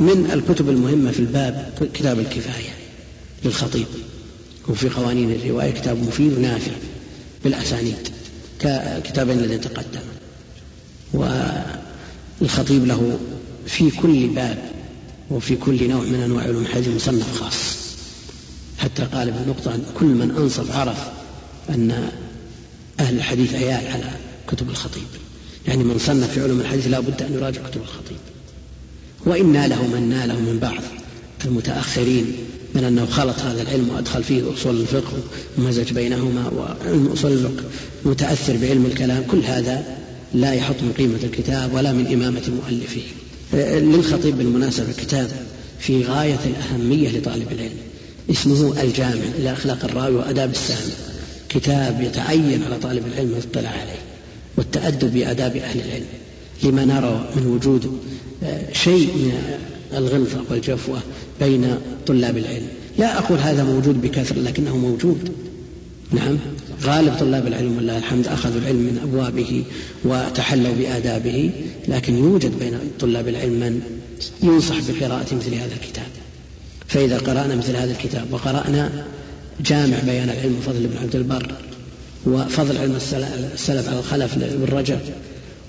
[0.00, 2.70] من الكتب المهمة في الباب كتاب الكفاية
[3.44, 3.86] للخطيب.
[4.68, 6.72] وفي قوانين الرواية كتاب مفيد ونافع
[7.44, 8.08] بالأسانيد
[8.60, 10.00] ككتابين الذين تقدم.
[11.12, 13.18] والخطيب له
[13.66, 14.70] في كل باب
[15.30, 17.76] وفي كل نوع من أنواع علوم الحديث مصنف خاص.
[18.78, 20.98] حتى قال ابن نقطة كل من أنصف عرف
[21.70, 22.10] أن
[23.00, 24.10] أهل الحديث عيال على
[24.48, 25.06] كتب الخطيب.
[25.68, 28.18] يعني من صنف في علوم الحديث لا بد أن يراجع كتب الخطيب.
[29.26, 30.82] وإن ناله من ناله من بعض
[31.44, 32.32] المتأخرين
[32.76, 35.12] من أنه خلط هذا العلم وأدخل فيه أصول الفقه
[35.58, 37.64] ومزج بينهما وعلم أصول الفقه
[38.04, 39.84] متأثر بعلم الكلام كل هذا
[40.34, 43.00] لا يحط من قيمة الكتاب ولا من إمامة مؤلفه.
[43.54, 45.30] للخطيب بالمناسبة كتاب
[45.78, 47.76] في غاية الأهمية لطالب العلم
[48.30, 50.94] اسمه الجامع إلى أخلاق الراوي وأداب السامع.
[51.48, 54.00] كتاب يتعين على طالب العلم الاطلاع عليه
[54.56, 56.06] والتأدب بآداب أهل العلم
[56.62, 58.00] لما نرى من وجود
[58.44, 59.58] آه، شيء من
[59.96, 60.98] الغلظة والجفوة
[61.40, 61.74] بين
[62.06, 62.68] طلاب العلم.
[62.98, 65.32] لا أقول هذا موجود بكثرة لكنه موجود.
[66.12, 66.38] نعم.
[66.82, 69.64] غالب طلاب العلم ولله الحمد أخذوا العلم من أبوابه
[70.04, 71.50] وتحلوا بآدابه
[71.88, 73.80] لكن يوجد بين طلاب العلم من
[74.42, 76.06] ينصح بقراءة مثل هذا الكتاب.
[76.88, 79.04] فإذا قرأنا مثل هذا الكتاب وقرأنا
[79.60, 81.52] جامع بيان العلم وفضل ابن عبد البر
[82.26, 82.96] وفضل علم
[83.54, 84.98] السلف على الخلف بن رجب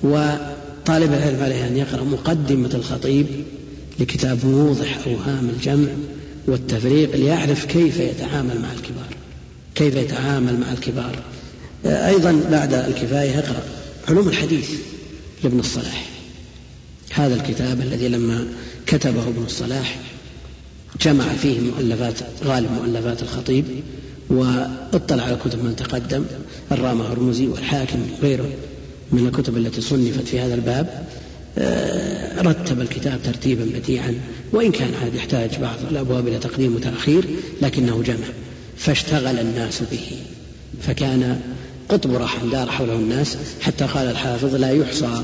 [0.04, 3.26] وطالب العلم عليه أن يقرأ مقدمة الخطيب
[4.00, 5.88] لكتاب موضح أوهام الجمع
[6.48, 9.08] والتفريق ليعرف كيف يتعامل مع الكبار.
[9.76, 11.20] كيف يتعامل مع الكبار.
[11.86, 13.64] أيضا بعد الكفاية اقرأ
[14.08, 14.70] علوم الحديث
[15.44, 16.10] لابن الصلاح.
[17.14, 18.48] هذا الكتاب الذي لما
[18.88, 20.00] كتبه ابن الصلاح
[21.02, 23.66] جمع فيه مؤلفات غالب مؤلفات الخطيب
[24.30, 26.26] واطلع على كتب من تقدم
[26.72, 28.50] الرامة هرمزي والحاكم وغيره
[29.12, 30.88] من الكتب التي صنفت في هذا الباب.
[30.88, 31.17] آه،
[32.38, 34.16] رتب الكتاب ترتيبا بديعا
[34.52, 37.26] وإن كان عاد يحتاج بعض الأبواب إلى تقديم وتأخير
[37.62, 38.28] لكنه جمع
[38.78, 40.12] فاشتغل الناس به.
[40.82, 41.42] فكان
[41.90, 45.22] قطب رحم دار حوله الناس حتى قال الحافظ لا يحصى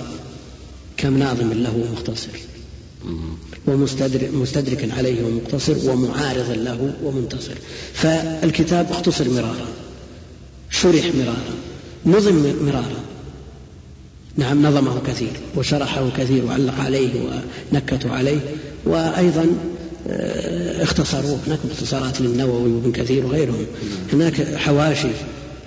[0.98, 2.30] كم ناظم له مختصر.
[3.68, 7.56] ومستدرك عليه ومقتصر ومعارض له ومنتصر.
[7.94, 9.68] فالكتاب اختصر مرارا
[10.70, 11.54] شرح مرارا
[12.06, 13.00] نظم مرارا.
[14.38, 17.10] نعم نظمه كثير وشرحه كثير وعلق عليه
[17.74, 18.40] ونكتوا عليه
[18.86, 19.48] وأيضا
[20.10, 21.40] آه، اختصروه.
[21.48, 23.66] هناك اختصارات للنووي وابن كثير وغيرهم.
[24.14, 25.08] هناك حواشي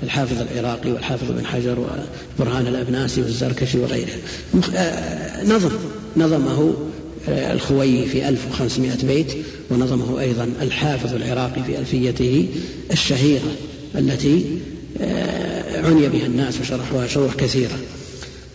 [0.03, 1.79] الحافظ العراقي والحافظ ابن حجر
[2.39, 4.13] وبرهان الأبناسي والزركشي وغيره.
[4.75, 5.71] آه، نظم
[6.17, 6.75] نظمه
[7.29, 9.33] آه، الخوي في 1500 بيت
[9.71, 12.49] ونظمه أيضا الحافظ العراقي في ألفيته
[12.93, 13.53] الشهيرة
[13.95, 14.45] التي
[15.85, 17.79] عني بها الناس وشرحوها شروح كثيرة.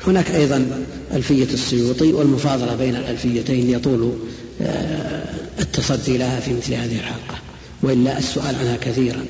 [0.08, 4.14] هناك أيضا ألفية السيوطي والمفاضلة بين الألفيتين يطول
[4.62, 5.24] آه،
[5.60, 7.40] التصدي لها في مثل هذه الحلقة
[7.84, 9.26] وإلا السؤال عنها كثيرا.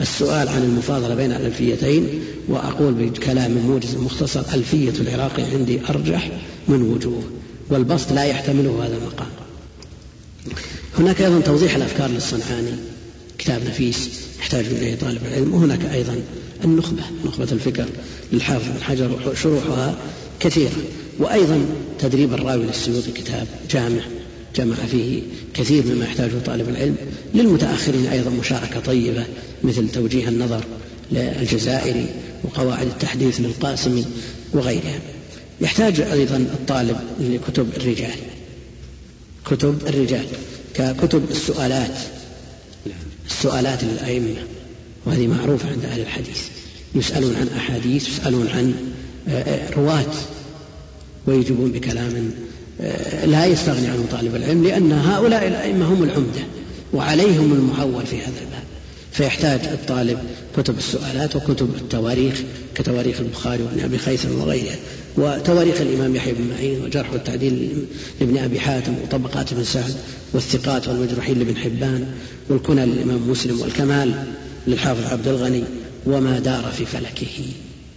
[0.00, 2.08] السؤال عن المفاضلة بين الألفيتين
[2.48, 6.30] وأقول بكلام موجز مختصر ألفية العراقي عندي أرجح
[6.68, 7.22] من وجوه
[7.70, 9.28] والبسط لا يحتمله هذا المقام.
[10.98, 12.72] هناك أيضا توضيح الأفكار للصنعاني
[13.38, 16.16] كتاب نفيس يحتاج إليه طالب العلم وهناك أيضا
[16.64, 17.86] النخبة نخبة الفكر
[18.32, 19.96] للحافظ بن حجر وشروحها
[20.40, 20.72] كثيرة.
[21.18, 21.66] وأيضا
[21.98, 24.00] تدريب الراوي للسيوطي كتاب جامع
[24.56, 25.22] جمع فيه
[25.54, 26.96] كثير مما يحتاجه طالب العلم.
[27.34, 29.24] للمتأخرين أيضا مشاركة طيبة
[29.64, 30.64] مثل توجيه النظر
[31.12, 32.06] للجزائري
[32.44, 34.04] وقواعد التحديث للقاسمي
[34.52, 35.00] وغيرها.
[35.60, 38.18] يحتاج أيضا الطالب لكتب الرجال.
[39.46, 40.26] كتب الرجال
[40.74, 41.98] ككتب السؤالات
[43.30, 44.36] السؤالات للأئمة.
[45.06, 46.40] وهذه معروفة عند أهل الحديث.
[46.94, 48.74] يسألون عن أحاديث يسألون عن
[49.28, 50.12] آه، آه، رواة
[51.26, 52.30] ويجيبون بكلام
[52.80, 56.40] آه، لا يستغني عنه طالب العلم لأن هؤلاء الأئمة هم العمدة
[56.92, 58.64] وعليهم المعول في هذا الباب.
[59.12, 60.18] فيحتاج الطالب
[60.56, 62.42] كتب السؤالات وكتب التواريخ
[62.74, 64.76] كتواريخ البخاري وابن أبي خيثم وغيره
[65.16, 67.84] وتواريخ الإمام يحيى بن معين وجرح والتعديل
[68.20, 69.94] لابن أبي حاتم وطبقات ابن سعد
[70.32, 72.06] والثقات والمجروحين لابن حبان
[72.48, 74.24] والكنى للإمام مسلم والكمال.
[74.66, 75.64] للحافظ عبد الغني
[76.06, 77.44] وما دار في فلكه.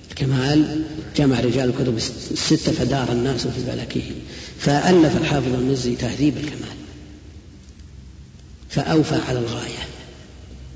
[0.09, 0.81] الكمال
[1.17, 1.97] جمع رجال الكتب
[2.31, 4.03] الستة فدار الناس في فلكه.
[4.59, 6.77] فألف الحافظ المزي تهذيب الكمال.
[8.69, 9.87] فأوفى على الغاية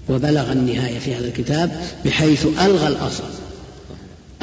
[0.10, 3.24] وبلغ النهاية في هذا الكتاب بحيث ألغى الأصل.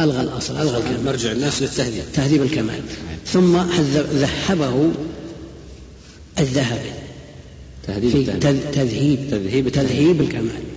[0.01, 1.05] ألغى الأصل ألغى الكمال.
[1.05, 2.03] مرجع الناس للتهذيب.
[2.15, 2.81] تهذيب الكمال.
[3.27, 3.57] ثم
[4.13, 4.91] ذهبه
[6.39, 6.91] الذهبي.
[7.87, 8.13] تهذيب
[8.73, 9.31] تذهيب.
[9.31, 10.68] تذهيب تذهيب الكمال.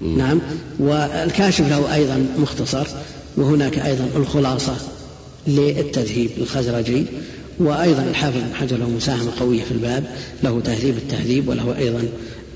[0.00, 0.40] نعم.
[0.78, 2.86] والكاشف له أيضا مختصر
[3.36, 4.76] وهناك أيضا الخلاصة
[5.46, 7.04] للتذهيب الخزرجي
[7.58, 10.04] وأيضا الحافظ بن حجر له مساهمة قوية في الباب
[10.42, 12.08] له تهذيب التهذيب وله أيضا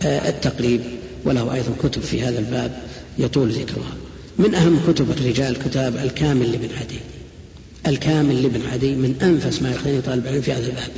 [0.03, 0.81] آه، التقريب
[1.25, 2.79] وله أيضا كتب في هذا الباب
[3.19, 3.95] يطول ذكرها.
[4.39, 6.99] من أهم كتب الرجال كتاب الكامل لابن عدي.
[7.87, 10.91] الكامل لابن عدي من أنفس ما يقتني طالب العلم في هذا الباب.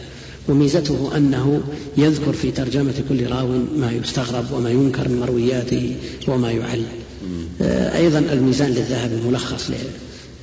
[0.49, 1.61] وميزته أنه
[1.97, 5.97] يذكر في ترجمة كل راو ما يستغرب وما ينكر من مروياته
[6.29, 6.83] وما يعل.
[7.63, 9.71] آه، أيضا الميزان للذهب الملخص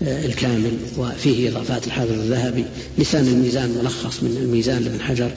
[0.01, 2.65] الكامل وفيه إضافات الحافظ الذهبي.
[2.97, 5.31] لسان الميزان ملخص من الميزان لابن حجر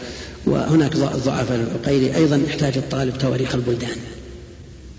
[0.46, 3.96] وهناك ضعفاء للعقيلي أيضا يحتاج الطالب تواريخ البلدان.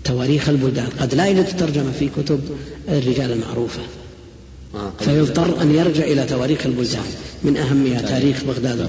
[0.04, 0.88] تواريخ البلدان.
[1.00, 2.40] قد لا يوجد ترجمة في كتب
[2.88, 3.80] الرجال المعروفة.
[5.00, 7.04] فيضطر أن يرجع إلى تواريخ البلدان.
[7.44, 8.88] من أهمها تاريخ بغداد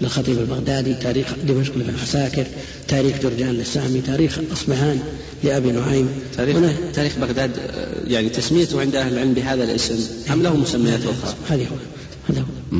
[0.00, 2.46] للخطيب البغدادي تاريخ دمشق لابن عساكر
[2.88, 5.00] تاريخ جرجان للسامي تاريخ أصبهان
[5.44, 6.08] لأبي نعيم.
[6.36, 6.56] تاريخ,
[6.94, 9.94] تاريخ بغداد آه، يعني تسميته عند أهل العلم بهذا الاسم.
[10.32, 11.76] أم له مسميات أخرى؟ هذا هو.
[12.28, 12.78] هذا هو.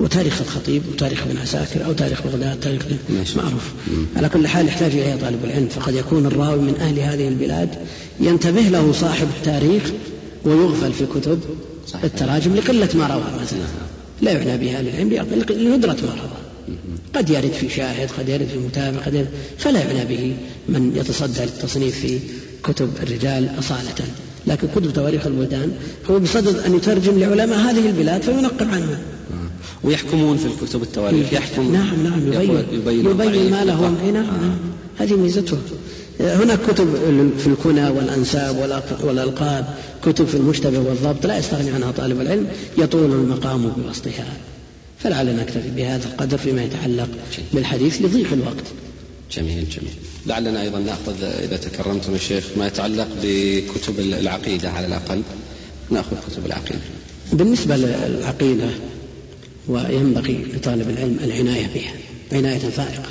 [0.00, 2.82] هو تاريخ الخطيب وتاريخ ابن عساكر أو تاريخ بغداد تاريخ
[3.36, 3.72] معروف.
[4.16, 5.68] على كل حال يحتاج إليه طالب العلم.
[5.68, 7.68] فقد يكون الراوي من أهل هذه البلاد.
[8.20, 9.82] ينتبه له صاحب التاريخ
[10.44, 11.40] ويغفل في كتب
[11.86, 12.04] صحيح.
[12.04, 13.58] التراجم لقلة ما روى مثلا
[14.22, 16.40] لا يعنى بها للعلم لندرة ما روى
[17.14, 19.28] قد يرد في شاهد قد يرد في متابع قد يرد.
[19.58, 20.36] فلا يعنى به
[20.68, 22.18] من يتصدى للتصنيف في
[22.64, 24.04] كتب الرجال أصالة.
[24.46, 25.72] لكن كتب تواريخ البلدان
[26.10, 28.98] هو بصدد أن يترجم لعلماء هذه البلاد فينقب عنهم
[29.84, 32.64] ويحكمون في الكتب التواريخ يحكم نعم نعم يبين.
[32.72, 35.02] يبين, يبين ما له نعم آه.
[35.02, 35.58] هذه ميزته.
[36.20, 36.88] هناك كتب
[37.38, 39.64] في الكنى والأنساب والألقاب
[40.04, 42.46] كتب في المشتبه والضبط لا يستغني عنها طالب العلم
[42.78, 44.26] يطول المقام بوسطها
[44.98, 47.08] فلعلنا نكتفي بهذا القدر فيما يتعلق
[47.52, 48.64] بالحديث لضيق الوقت.
[49.32, 49.92] جميل جميل.
[50.26, 55.22] لعلنا أيضا نأخذ إذا تكرمتم الشيخ ما يتعلق بكتب العقيدة على الأقل.
[55.90, 56.80] نأخذ كتب العقيدة.
[57.32, 58.68] بالنسبة للعقيدة
[59.68, 61.92] وينبغي لطالب العلم العناية بها
[62.32, 63.08] عناية فائقة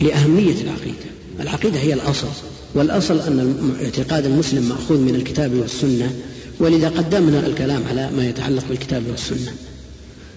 [0.00, 1.13] لأهمية العقيدة.
[1.40, 2.28] العقيدة هي الأصل
[2.74, 6.14] والأصل أن اعتقاد المسلم مأخوذ من الكتاب والسنة
[6.58, 9.52] ولذا قدمنا الكلام على ما يتعلق بالكتاب والسنة.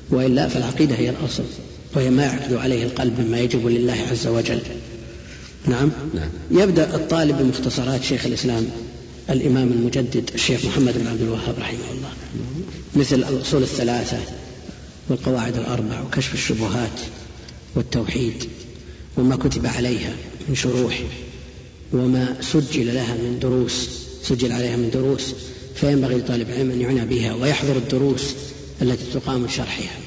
[0.09, 1.43] وإلا فالعقيدة هي الأصل
[1.95, 4.59] وهي ما يعقد عليه القلب مما يجب لله عز وجل.
[5.65, 6.29] نعم, نعم.
[6.51, 8.67] يبدأ الطالب بمختصرات شيخ الإسلام
[9.29, 12.09] الإمام المجدد الشيخ محمد بن عبد الوهاب رحمه الله
[12.95, 14.17] مثل الأصول الثلاثة
[15.09, 16.99] والقواعد الأربع وكشف الشبهات
[17.75, 18.43] والتوحيد
[19.17, 20.13] وما كتب عليها.
[20.49, 20.99] من شروح
[21.93, 23.89] وما سجل لها من دروس
[24.23, 25.35] سجل عليها من دروس
[25.75, 28.35] فينبغي لطالب العلم أن يعنى بها ويحضر الدروس
[28.81, 29.99] التي تقام لشرحها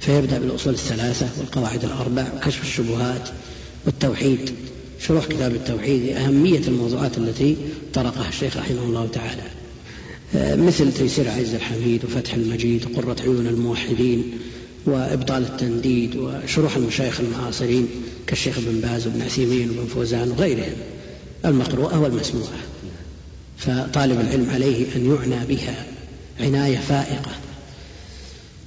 [0.00, 3.28] فيبدأ بالأصول الثلاثة والقواعد الأربع وكشف الشبهات
[3.86, 4.50] والتوحيد.
[5.00, 7.56] شروح كتاب التوحيد أهمية الموضوعات التي
[7.94, 9.42] طرقها الشيخ رحمه الله تعالى.
[10.56, 14.38] مثل تيسير عز الحميد وفتح المجيد وقرة عيون الموحدين.
[14.86, 17.88] وإبطال التنديد وشروح المشايخ المعاصرين
[18.26, 20.72] كالشيخ ابن باز وابن عثيمين وابن فوزان وغيرهم
[21.44, 22.60] المقروءة والمسموعة.
[23.58, 25.86] فطالب العلم عليه أن يعنى بها
[26.40, 27.30] عناية فائقة.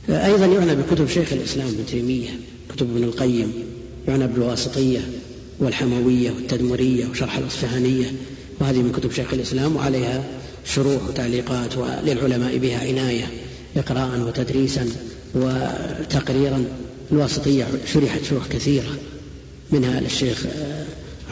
[0.10, 2.30] أيضا يعنى بكتب شيخ الإسلام ابن تيمية
[2.76, 3.54] كتب ابن القيم
[4.08, 5.00] يعنى بالواسطية
[5.60, 8.14] والحموية والتدمرية وشرح الأصفهانية.
[8.60, 10.24] وهذه من كتب شيخ الإسلام وعليها
[10.66, 13.28] شروح وتعليقات وللعلماء بها عناية
[13.78, 14.90] إقراء وتدريسا.
[15.36, 16.66] وتقريرا
[17.12, 18.98] الواسطية شرحت شروح كثيرة
[19.72, 20.46] منها للشيخ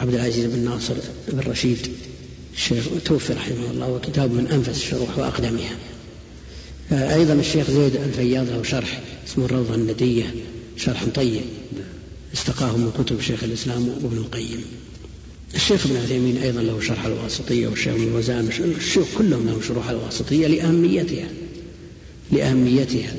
[0.00, 0.94] عبد العزيز بن ناصر
[1.28, 1.78] بن رشيد
[2.54, 5.76] الشيخ توفي رحمه الله وكتاب من أنفس الشروح وأقدمها.
[6.92, 10.34] أيضا الشيخ زيد الفياض له شرح اسمه الروضة الندية
[10.76, 11.42] شرح طيب
[12.34, 14.64] استقاه من كتب شيخ الإسلام وابن القيم.
[15.54, 20.46] الشيخ ابن عثيمين أيضا له شرح الواسطية والشيخ ابن وزان الشيوخ كلهم لهم شروح الواسطية
[20.46, 21.28] لأهميتها
[22.32, 23.14] لأهميتها.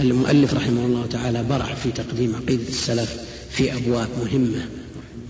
[0.00, 3.16] المؤلف رحمه الله تعالى برع في تقديم عقيدة السلف
[3.50, 4.68] في أبواب مهمة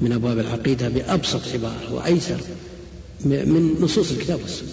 [0.03, 2.41] من أبواب العقيدة بأبسط عبارة وأيسر
[3.25, 4.69] من نصوص الكتاب والسنة.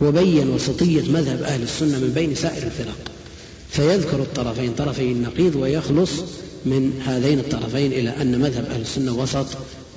[0.00, 2.98] وبين وسطية مذهب أهل السنة من بين سائر الفرق.
[3.70, 6.10] فيذكر الطرفين طرفي النقيض ويخلص
[6.66, 9.46] من هذين الطرفين إلى أن مذهب أهل السنة وسط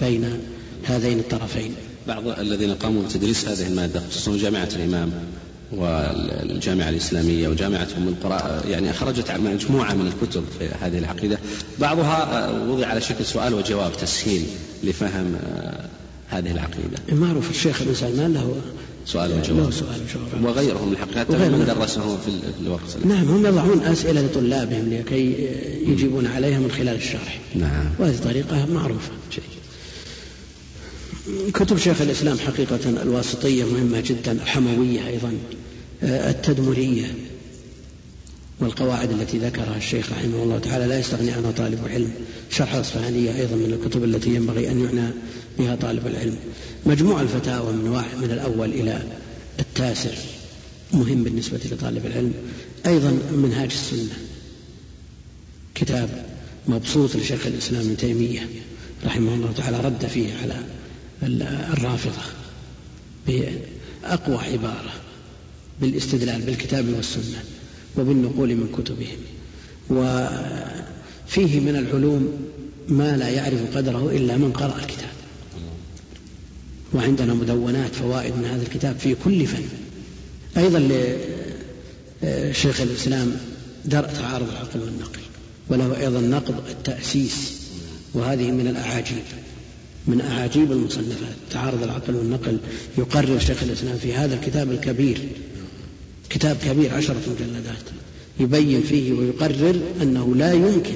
[0.02, 0.40] بين
[0.84, 1.76] هذين الطرفين.
[2.08, 5.12] بعض الذين قاموا بتدريس هذه المادة خصوصا جامعة الإمام
[5.72, 11.38] والجامعة الإسلامية وجامعة أم القرى يعني أخرجت مجموعة من الكتب في هذه العقيدة.
[11.80, 14.46] بعضها وضع على شكل سؤال وجواب تسهيل
[14.84, 15.86] لفهم آه،
[16.30, 16.98] هذه العقيدة.
[17.12, 18.56] معروف الشيخ بن سلمان له
[19.06, 19.60] سؤال وجواب.
[19.60, 20.46] له سؤال وجواب.
[20.46, 25.50] وغيرهم الحقيقة من درسه في الوقت نعم هم يضعون أسئلة لطلابهم لكي
[25.88, 27.40] يجيبون عليها من خلال الشرح.
[27.56, 27.86] نعم.
[28.00, 29.12] وهذه طريقة معروفة.
[29.32, 29.63] جيد.
[31.54, 35.34] كتب شيخ الإسلام حقيقة الواسطية مهمة جدا الحموية أيضا
[36.04, 37.16] آه، التدمرية
[38.60, 40.86] والقواعد التي ذكرها الشيخ رحمه الله تعالى.
[40.86, 42.12] لا يستغني عنها طالب العلم
[42.50, 45.12] شرح الأصفهانية أيضا من الكتب التي ينبغي أن يعنى
[45.60, 46.38] بها طالب العلم.
[46.86, 49.04] مجموع الفتاوى من واحد من الأول إلى
[49.60, 50.12] التاسع
[50.94, 52.34] مهم بالنسبة لطالب العلم.
[52.86, 54.18] أيضا منهاج السنة.
[55.76, 56.26] كتاب
[56.68, 58.48] مبسوط لشيخ الإسلام ابن تيمية
[59.06, 60.56] رحمه الله تعالى رد فيه على
[61.24, 62.22] الرافضة
[63.28, 64.94] بأقوى عبارة
[65.82, 67.44] بالاستدلال بالكتاب والسنة
[67.98, 69.18] وبالنقول من كتبهم.
[69.90, 72.32] وفيه من العلوم
[72.88, 75.10] ما لا يعرف قدره إلا من قرأ الكتاب.
[76.94, 79.64] وعندنا مدونات فوائد من هذا الكتاب في كل فن.
[80.58, 80.80] أيضا
[82.24, 83.38] لشيخ الإسلام
[83.86, 85.20] درء تعارض العقل والنقل
[85.70, 87.52] وله أيضا نقض التأسيس
[88.14, 89.24] وهذه من الأعاجيب.
[90.08, 91.36] من أعاجيب المصنفات.
[91.52, 92.58] تعارض العقل والنقل
[92.98, 95.18] يقرر شيخ الإسلام في هذا الكتاب الكبير.
[96.30, 97.84] كتاب كبير عشرة مجلدات.
[98.40, 100.96] يبين فيه ويقرر أنه لا يمكن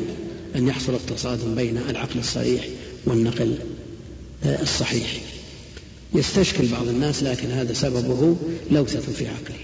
[0.56, 2.68] أن يحصل التصادم بين العقل الصريح
[3.06, 3.58] والنقل
[4.46, 5.22] الصحيح.
[6.14, 8.36] يستشكل بعض الناس لكن هذا سببه
[8.72, 9.58] لوثة في عقله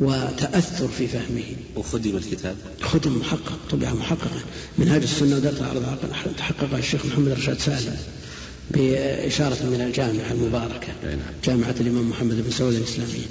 [0.00, 1.44] وتأثر في فهمه.
[1.76, 4.40] وخدم الكتاب؟ ختم محقق طبع محققا.
[4.78, 7.96] منهاج السنة ودرس عرض العقل تحقق الشيخ محمد رشاد سالم.
[8.70, 11.18] بإشارة من الجامعة المباركة نعم.
[11.44, 13.26] جامعة الإمام محمد بن سعود الإسلامية.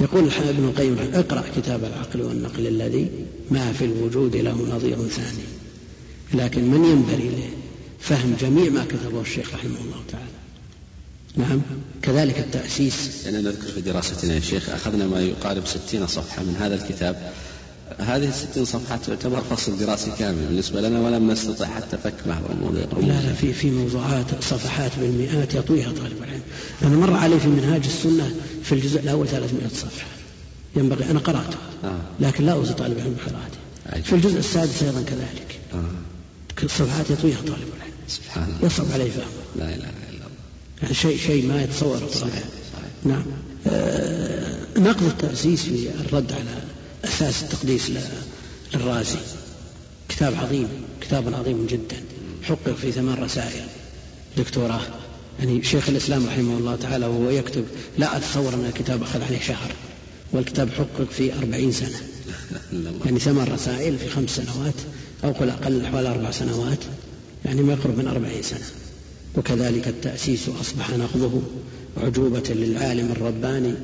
[0.00, 3.08] يقول ابن القيم اقرأ كتاب العقل والنقل الذي
[3.50, 5.46] ما في الوجود له نظير ثاني
[6.34, 7.30] لكن من ينبغي
[8.00, 10.26] فهم جميع ما كتبه الشيخ رحمه الله تعالى.
[11.36, 11.60] نعم
[12.02, 13.24] كذلك التأسيس.
[13.24, 17.32] لأننا نذكر في دراستنا يا شيخ أخذنا ما يقارب ستين صفحة من هذا الكتاب.
[17.98, 22.82] هذه الستين صفحة تعتبر فصل دراسي كامل بالنسبة لنا ولم نستطع حتى فك بعض الموضوع
[23.00, 26.42] لا لا في في موضوعات صفحات بالمئات يطويها طالب العلم.
[26.82, 30.06] أنا مر علي في منهاج السنة في الجزء الأول 300 صفحة.
[30.76, 32.00] ينبغي أنا قرأته آه.
[32.20, 34.02] لكن لا أوصي طالب العلم بقراءته.
[34.02, 35.60] في الجزء السادس أيضا كذلك.
[35.74, 36.64] آه.
[36.64, 37.92] الصفحات يطويها طالب العلم.
[38.08, 38.66] سبحان الله.
[38.66, 40.30] يصعب عليه فهمه لا إله إلا الله.
[40.82, 42.22] يعني شيء شيء ما يتصور صحيح.
[42.22, 42.44] صحيح.
[43.04, 43.22] نعم.
[43.66, 46.65] آه نقد التأسيس في الرد على
[47.08, 47.90] أساس التقديس
[48.74, 49.18] للرازي.
[50.08, 50.68] كتاب عظيم
[51.00, 51.96] كتاب عظيم جدا.
[52.42, 53.64] حقق في ثمان رسائل.
[54.36, 54.80] دكتوراه.
[55.38, 57.64] يعني شيخ الإسلام رحمه الله تعالى وهو يكتب
[57.98, 59.72] لا أتصور أن الكتاب أخذ عليه شهر.
[60.32, 62.00] والكتاب حقق في أربعين سنة.
[63.04, 64.74] يعني ثمان رسائل في خمس سنوات
[65.24, 66.78] أو قل أقل حوالي أربع سنوات.
[67.44, 68.66] يعني ما يقرب من أربعين سنة.
[69.36, 71.42] وكذلك التأسيس أصبح نقضه
[71.96, 73.74] عجوبة للعالم الرباني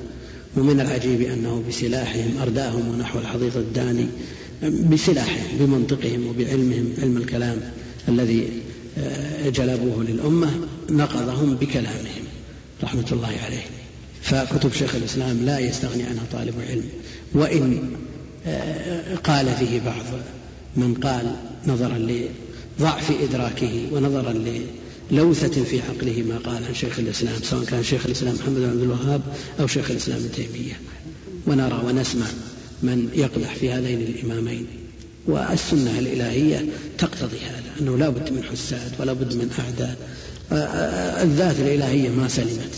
[0.57, 4.07] ومن العجيب أنه بسلاحهم أرداهم ونحو الحضيض الداني
[4.63, 7.61] بسلاحهم بمنطقهم وبعلمهم علم الكلام
[8.09, 8.49] الذي
[8.99, 10.51] آه، جلبوه للأمة
[10.91, 12.25] نقضهم بكلامهم
[12.85, 13.63] رحمة الله عليه.
[14.23, 16.85] فكتب شيخ الإسلام لا يستغني عنها طالب علم.
[17.35, 17.91] وإن
[18.47, 20.05] آه، قال فيه بعض
[20.77, 21.37] من قال
[21.67, 21.99] نظرا
[22.79, 24.33] لضعف إدراكه ونظرا
[25.11, 28.83] لوثة في عقله ما قال عن شيخ الإسلام سواء كان شيخ الإسلام محمد بن عبد
[28.83, 29.23] الوهاب
[29.61, 30.81] أو شيخ الإسلام ابن تيمية.
[31.47, 32.27] ونرى ونسمع
[32.83, 34.67] من يقدح في هذين الإمامين.
[35.27, 36.67] والسنة الإلهية
[36.99, 39.97] تقتضي هذا أنه لا بد من حساد ولا بد من أعداء.
[41.23, 42.75] الذات الإلهية ما سلمت.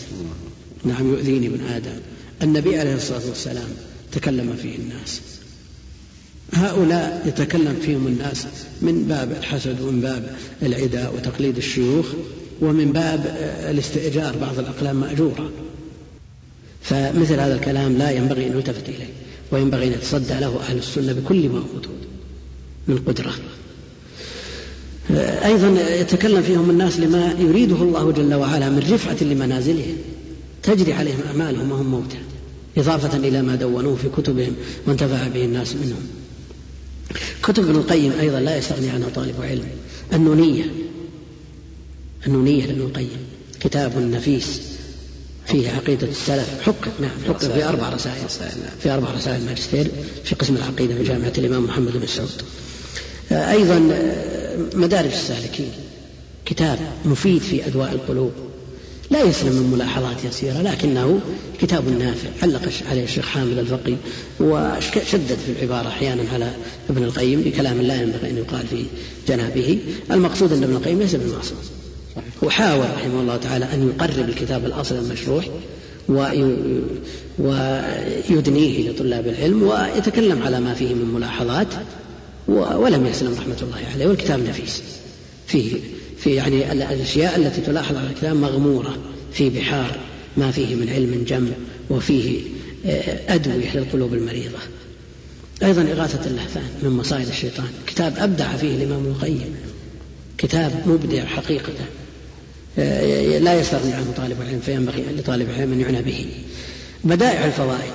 [0.85, 2.01] نعم يؤذيني ابن آدم.
[2.43, 3.69] النبي عليه الصلاة والسلام
[4.13, 5.21] تكلم فيه الناس.
[6.55, 8.47] هؤلاء يتكلم فيهم الناس
[8.83, 12.07] من باب الحسد ومن باب العداء وتقليد الشيوخ
[12.61, 13.37] ومن باب
[13.71, 15.51] الاستئجار بعض الأقلام مأجورة.
[16.83, 19.11] فمثل هذا الكلام لا ينبغي أن يلتفت إليه
[19.53, 21.93] وينبغي أن يتصدى له أهل السنة بكل ما أوتوا
[22.89, 23.35] من قدرة.
[25.45, 29.97] أيضا يتكلم فيهم الناس لما يريده الله جل وعلا من رفعة لمنازلهم
[30.63, 32.19] تجري عليهم أعمالهم وهم موتى
[32.77, 34.53] إضافة إلى ما دونوه في كتبهم
[34.87, 36.24] وانتفع به الناس منهم.
[37.43, 39.69] كتب ابن القيم أيضا لا يستغني عنها طالب علم.
[40.13, 40.65] النونية.
[42.27, 43.19] النونية لابن القيم.
[43.61, 44.61] كتاب نفيس.
[45.47, 46.61] فيه عقيدة السلف.
[46.63, 48.29] حقق نعم حقق في أربع رسائل.
[48.83, 49.91] في أربع رسائل ماجستير
[50.25, 52.43] في قسم العقيدة في جامعة الإمام محمد بن سعود.
[53.33, 53.79] أيضا
[54.75, 55.71] مدارج السالكين.
[56.47, 58.33] كتاب مفيد في أدواء القلوب.
[59.11, 61.21] لا يسلم من ملاحظات يسيرة لكنه
[61.61, 62.29] كتاب نافع.
[62.43, 63.95] علق عليه الشيخ حامد الفقي
[64.41, 66.51] وشدد في العبارة أحيانا على
[66.91, 68.85] ابن القيم بكلام لا ينبغي أن يقال في
[69.29, 69.79] جنابه.
[70.11, 71.59] المقصود أن ابن القيم ليس بالمعصوم.
[72.45, 75.49] هو حاول رحمه الله تعالى أن يقرب الكتاب الأصل المشروح
[78.29, 81.69] ويدنيه لطلاب العلم ويتكلم على ما فيه من ملاحظات
[82.49, 84.83] ولم يسلم رحمة الله عليه والكتاب نفيس.
[85.47, 85.77] فيه
[86.25, 88.99] في يعني الأشياء التي تلاحظ على الكلام مغمورة
[89.33, 89.99] في بحار
[90.37, 91.53] ما فيه من علم جم
[91.91, 92.41] وفيه
[92.87, 94.59] آه، أدوية للقلوب المريضة.
[95.63, 97.69] أيضا إغاثة اللهفان من مصائد الشيطان.
[97.87, 99.55] كتاب أبدع فيه الإمام القيم.
[100.39, 101.73] كتاب مبدع حقيقة.
[102.79, 106.27] آه، لا يستغني عنه طالب العلم فينبغي لطالب العلم أن يعنى به.
[107.05, 107.95] بدائع الفوائد.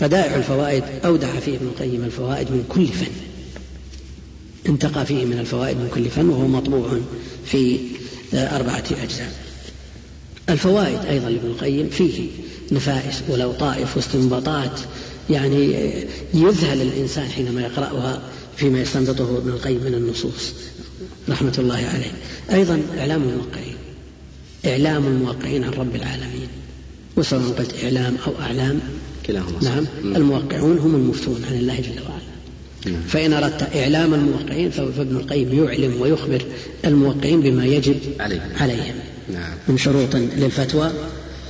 [0.00, 3.33] بدائع الفوائد أودع فيه ابن القيم الفوائد من كل فن.
[4.68, 7.00] انتقى فيه من الفوائد من كل فن وهو مطبوع
[7.44, 7.78] في
[8.34, 9.32] أربعة أجزاء.
[10.48, 12.28] الفوائد أيضا لابن القيم فيه
[12.72, 14.80] نفائس ولطائف واستنباطات
[15.30, 15.74] يعني
[16.34, 18.22] يذهل الإنسان حينما يقرأها
[18.56, 20.52] فيما يستنبطه ابن القيم من النصوص
[21.28, 22.12] رحمة الله عليه.
[22.52, 23.76] أيضا إعلام الموقعين
[24.66, 26.48] إعلام الموقعين عن رب العالمين.
[27.16, 28.80] وسواء قلت إعلام أو أعلام
[29.26, 32.33] كلاهما نعم الموقعون هم المفتون عن الله جل وعلا.
[33.08, 36.42] فإن أردت إعلام الموقعين فابن القيم يعلم ويخبر
[36.84, 38.94] الموقعين بما يجب عليهم, عليهم
[39.32, 39.52] نعم.
[39.68, 40.90] من شروط للفتوى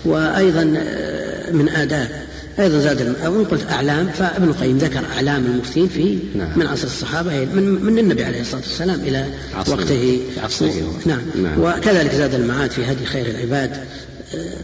[0.05, 2.09] وأيضا آه، من آداب
[2.59, 6.59] أيضا زاد وإن قلت أعلام فابن القيم ذكر أعلام المفتين في نعم.
[6.59, 11.21] من عصر الصحابة من, من النبي عليه الصلاة والسلام إلى عصره وقته عصره نعم.
[11.43, 13.77] نعم وكذلك زاد المعاد في هدي خير العباد
[14.35, 14.57] آه،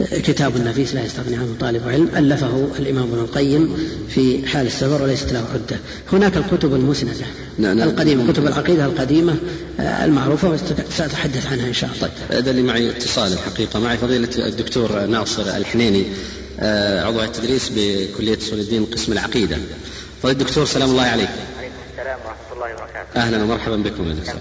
[0.00, 3.76] كتاب نفيس لا يستغني عنه طالب علم ألفه الإمام ابن القيم
[4.08, 5.76] في حال السفر وليست له عدة.
[6.12, 7.26] هناك الكتب المسندة
[7.58, 7.88] نعم نعم.
[7.88, 9.36] القديمة كتب العقيدة القديمة
[9.80, 12.00] آه، المعروفة وسأتحدث عنها إن شاء الله.
[12.00, 13.80] طيب هذا اللي معي اتصال الحقيقة.
[13.80, 16.04] معي فضيلة الدكتور ناصر الحنيني
[16.60, 19.56] آه، عضو التدريس بكلية أصول الدين قسم العقيدة.
[20.22, 21.28] فضيلة الدكتور سلام الله عليك
[21.92, 22.99] السلام ورحمة الله وبركاته.
[23.16, 24.40] أهلا ومرحبا بكم يا دكتور.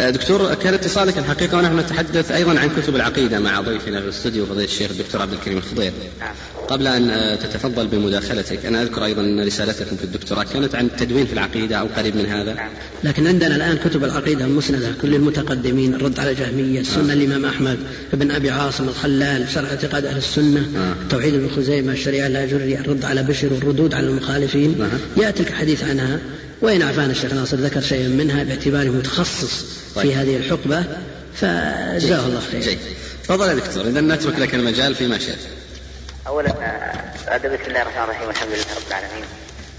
[0.00, 4.46] آه، دكتور كان اتصالك الحقيقة ونحن نتحدث أيضا عن كتب العقيدة مع ضيفنا في الاستوديو
[4.46, 5.92] فضيلة الشيخ الدكتور عبد الكريم الخضير.
[6.20, 6.34] نعم.
[6.68, 11.26] قبل أن آه، تتفضل بمداخلتك أنا أذكر أيضا أن رسالتكم في الدكتوراه كانت عن التدوين
[11.26, 12.54] في العقيدة أو قريب من هذا.
[12.54, 12.70] نعم.
[13.04, 17.78] لكن عندنا الآن كتب العقيدة المسندة كل المتقدمين الرد على الجهمية سنة الإمام أحمد
[18.12, 20.94] ابن أبي عاصم الخلال شرع اعتقاد أهل السنة آه.
[21.10, 25.20] توحيد ابن خزيمة الشريعة لا جري الرد على بشر والردود على المخالفين آه.
[25.22, 26.20] يأتي الحديث عنها
[26.62, 30.06] وإن عفانا الشيخ ناصر ذكر شيئا منها باعتباره متخصص طيب.
[30.06, 30.84] في هذه الحقبة
[31.34, 32.78] فجزاه الله خير جيد.
[33.24, 33.84] تفضل يا دكتور.
[33.84, 35.38] إذا نترك لك المجال فيما شئت.
[36.26, 39.24] أولا آه، بسم الله الرحمن الرحيم والحمد لله رب العالمين.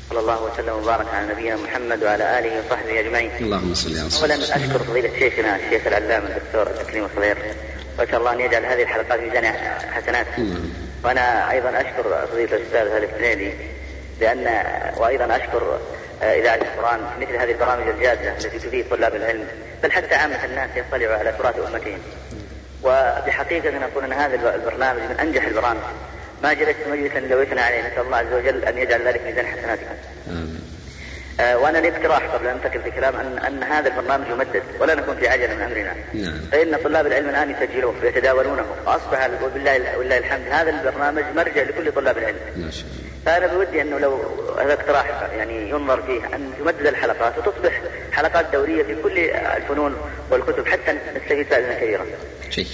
[0.09, 3.31] صلى الله وسلم وبارك على نبينا محمد وعلى آله وصحبه أجمعين.
[3.39, 7.37] اللهم صل على اولا أشكر فضيلة شيخنا الشيخ العلامة الدكتور تكريم الصغير.
[7.99, 9.45] واسال الله أن يجعل هذه الحلقات ميزان
[9.91, 10.27] حسنات.
[11.03, 13.53] وأنا أيضا أشكر فضيلة الأستاذ هذا الفنيدي
[14.21, 14.45] لأن
[14.97, 15.79] وأيضا أشكر
[16.21, 19.47] إذاعة القرآن مثل هذه البرامج الجادة التي تفيد طلاب العلم
[19.83, 21.99] بل حتى عامة الناس يطلعوا على تراث أمتهم
[22.83, 25.81] وبحقيقة نقول أن هذا البرنامج من أنجح البرامج
[26.43, 29.95] ما جلست مجلسا لو يثنى عليه نسأل الله عز وجل أن يجعل ذلك ميزان حسناتكم
[31.39, 34.95] آه وأنا لي اقتراح قبل أن أنتقل في كلام ان أن هذا البرنامج يمدد ولا
[34.95, 35.95] نكون في عجلة من أمرنا.
[36.13, 36.39] نعم.
[36.51, 42.37] فإن طلاب العلم الآن يسجلوه ويتداولونه وأصبح وبالله الحمد هذا البرنامج مرجع لكل طلاب العلم.
[42.55, 43.08] ما شاء الله.
[43.25, 44.19] فأنا بودي أنه لو
[44.59, 45.05] هذا اقتراح
[45.37, 49.95] يعني ينظر فيه أن تمدد الحلقات وتصبح حلقات دورية في كل الفنون
[50.31, 52.05] والكتب حتى نستفيد فائدة كبيرة.
[52.49, 52.67] شيء.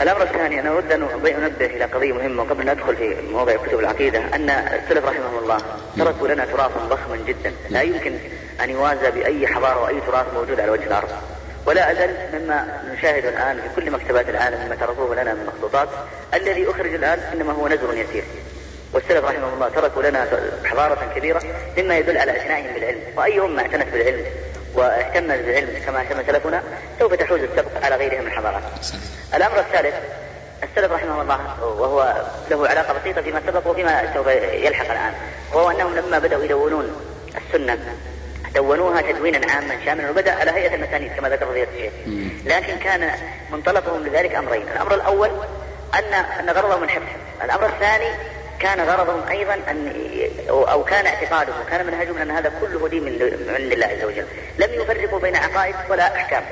[0.00, 3.78] الأمر الثاني أنا أود أن أنبه إلى قضية مهمة قبل أن أدخل في موضوع كتب
[3.78, 5.58] العقيدة أن السلف رحمهم الله
[5.98, 8.14] تركوا لنا تراثا ضخما جدا لا يمكن
[8.64, 11.08] أن يوازى بأي حضارة وأي تراث موجود على وجه الأرض.
[11.66, 15.88] ولا أزل مما نشاهد الآن في كل مكتبات العالم مما تركوه لنا من مخطوطات
[16.34, 18.24] الذي أخرج الآن إنما هو نزر يسير
[18.92, 20.26] والسلف رحمهم الله تركوا لنا
[20.64, 21.42] حضارة كبيرة
[21.78, 24.24] مما يدل على اعتنائهم بالعلم وأي أمة اعتنت بالعلم
[24.74, 26.62] واهتمت بالعلم كما اهتم سلفنا
[26.98, 28.62] سوف تحوز السبق على غيرها من الحضارات.
[29.34, 29.94] الأمر الثالث
[30.62, 32.14] السلف رحمه الله وهو
[32.50, 35.12] له علاقة بسيطة فيما سبق وفيما سوف يلحق الآن
[35.52, 36.92] وهو أنهم لما بدأوا يدونون
[37.36, 37.78] السنة
[38.54, 41.92] دونوها تدوينا عاما شاملا وبدأ على هيئة المسانيد كما ذكر فضيله الشيخ
[42.44, 43.10] لكن كان
[43.52, 45.30] منطلقهم لذلك أمرين الأمر الأول
[45.94, 47.06] أن أن غرضهم الحفظ
[47.44, 48.08] الأمر الثاني
[48.62, 49.92] كان غرضهم أيضا أن
[50.48, 54.26] أو كان اعتقادهم وكان منهجهم أن هذا كله دين من عند الله عز وجل،
[54.58, 56.42] لم يفرقوا بين عقائد ولا أحكام،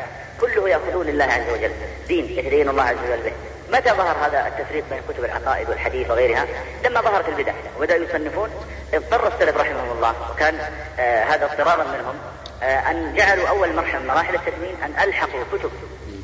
[0.41, 1.73] كله يأخذون لله عز وجل،
[2.09, 3.33] دين يتدين الله عز وجل به.
[3.73, 6.47] متى ظهر هذا التفريق بين كتب العقائد والحديث وغيرها؟
[6.85, 7.53] لما ظهرت البدع.
[7.79, 8.51] وبدأوا يصنفون.
[8.95, 10.15] اضطر السلف رحمهم الله.
[10.35, 10.59] وكان
[11.01, 12.15] آه هذا اضطرارا منهم
[12.63, 15.71] آه أن جعلوا أول مرحلة من مراحل التدوين أن ألحقوا كتب.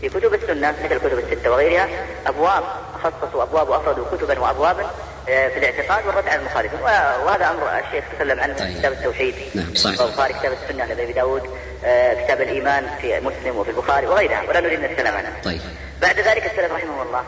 [0.01, 1.89] في كتب السنة مثل الكتب الستة وغيرها
[2.27, 2.65] أبواب
[3.03, 4.91] خصصوا أبواب وأفردوا كتبا وأبوابا
[5.27, 8.79] في الاعتقاد والرد على المخالفين وهذا أمر الشيخ تكلم عنه في طيب.
[8.79, 9.35] كتاب التوحيد.
[9.55, 10.01] نعم صحيح.
[10.01, 11.43] البخاري كتاب السنة لأبي داود
[11.85, 15.61] آه، كتاب الإيمان في مسلم وفي البخاري وغيرها ولا نريد أن نتكلم عنها طيب.
[16.03, 17.25] بعد ذلك السلف رحمه الله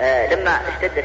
[0.00, 1.04] آه، لما اشتدت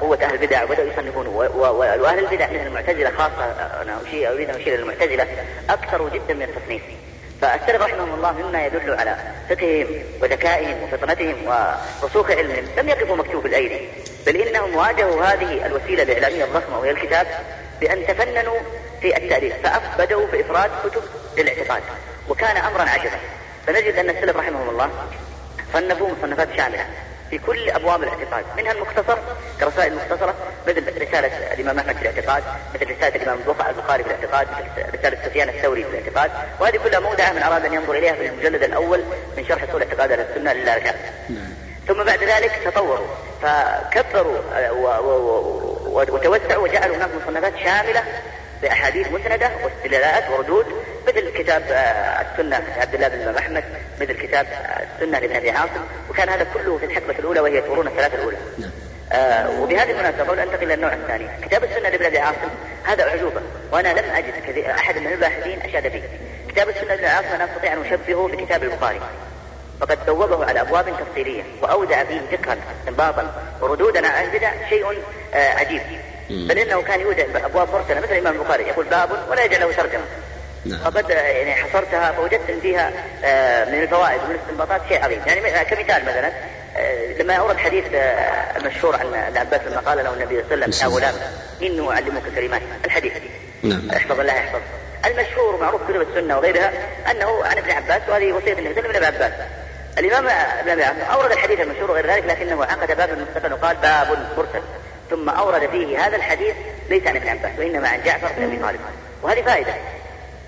[0.00, 3.44] قوة أهل البدع وبدأوا يصنفون وأهل البدع مثل المعتزلة خاصة
[3.82, 5.26] أنا أريد أن أشير إلى المعتزلة
[5.70, 6.82] أكثروا جدا من التصنيف.
[7.40, 9.16] فالسلف رحمهم الله مما يدل على
[9.48, 9.86] فقههم
[10.22, 11.36] وذكائهم وفطنتهم
[12.02, 13.88] ورسوخ علمهم لم يقفوا مكتوب الأيدي.
[14.26, 17.26] بل إنهم واجهوا هذه الوسيلة الإعلامية الضخمة وهي الكتاب
[17.80, 18.58] بأن تفننوا
[19.00, 21.02] في التأليف فبداوا بإفراد كتب
[21.38, 21.82] للاعتقاد
[22.28, 23.18] وكان أمرا عجبا.
[23.66, 24.90] فنجد أن السلف رحمهم الله
[25.72, 26.86] صنفوا مصنفات شاملة
[27.30, 29.18] في كل أبواب الاعتقاد منها المختصر
[29.60, 30.34] كرسائل مختصرة
[30.66, 32.42] مثل رسالة الإمام أحمد في الاعتقاد
[32.74, 36.30] مثل رسالة الإمام البخاري في الاعتقاد مثل رسالة سفيان الثوري في الاعتقاد.
[36.60, 39.02] وهذه كلها مودعة من أراد أن ينظر إليها في المجلد الأول
[39.36, 40.94] من شرح أصول اعتقاد أهل السنة لله
[41.88, 43.06] ثم بعد ذلك تطوروا
[43.42, 44.38] فكبروا
[45.86, 48.02] وتوسعوا وجعلوا هناك مصنفات شاملة
[48.62, 50.66] بأحاديث مسندة واستدلالات وردود
[51.08, 53.64] مثل كتاب آه، السنة لعبد الله بن أحمد
[54.00, 54.46] مثل كتاب
[54.94, 58.36] السنة لابن أبي عاصم وكان هذا كله في الحقبة الأولى وهي القرون الثلاثة الأولى.
[58.58, 58.70] نعم.
[59.12, 61.28] آه وبهذه المناسبة قبل أنتقل إلى النوع الثاني.
[61.42, 62.48] كتاب السنة لابن أبي عاصم
[62.84, 63.40] هذا أعجوبة
[63.72, 66.02] وأنا لم أجد أحد من الباحثين أشاد به.
[66.48, 69.00] كتاب السنة لابن أبي عاصم أنا أستطيع أن أشبهه بكتاب البخاري.
[69.82, 75.02] فقد ثوبه على أبواب تفصيلية وأودع فيه فقها استنباطا وردودا على البدع شيء
[75.34, 75.82] آه عجيب.
[76.30, 80.04] بل إنه كان يودع أبواب مرسله مثل الإمام البخاري يقول باب ولا يجعل له ترجمة.
[80.64, 80.78] نعم.
[80.78, 82.92] فقد يعني حصرتها فوجدت فيها
[83.24, 85.20] آه، من الفوائد ومن الاستنباطات شيء عظيم.
[85.26, 86.32] يعني كمثال مثلا
[86.76, 90.76] آه، لما أورد حديث آه، المشهور عن العباس لما قال له النبي صلى الله عليه
[90.76, 91.14] وسلم يا غلام
[91.62, 92.62] انه أعلمك كلمات.
[92.84, 93.12] الحديث.
[93.62, 93.90] نعم.
[93.90, 94.60] أحفظ الله يحفظ
[95.06, 96.72] المشهور معروف كتب السنة وغيرها
[97.10, 99.32] أنه عن ابن عباس وهذه وصية النبي صلى الله عليه وسلم ابن عباس.
[99.98, 100.28] الإمام
[100.68, 104.62] ابن أورد الحديث المشهور وغير ذلك لكنه عقد بابا مستقل وقال باب مرسل.
[105.10, 106.54] ثم أورد فيه هذا الحديث
[106.90, 108.80] ليس عن ابن عباس وإنما عن جعفر بن أبي طالب.
[109.22, 109.74] وهذه فائدة.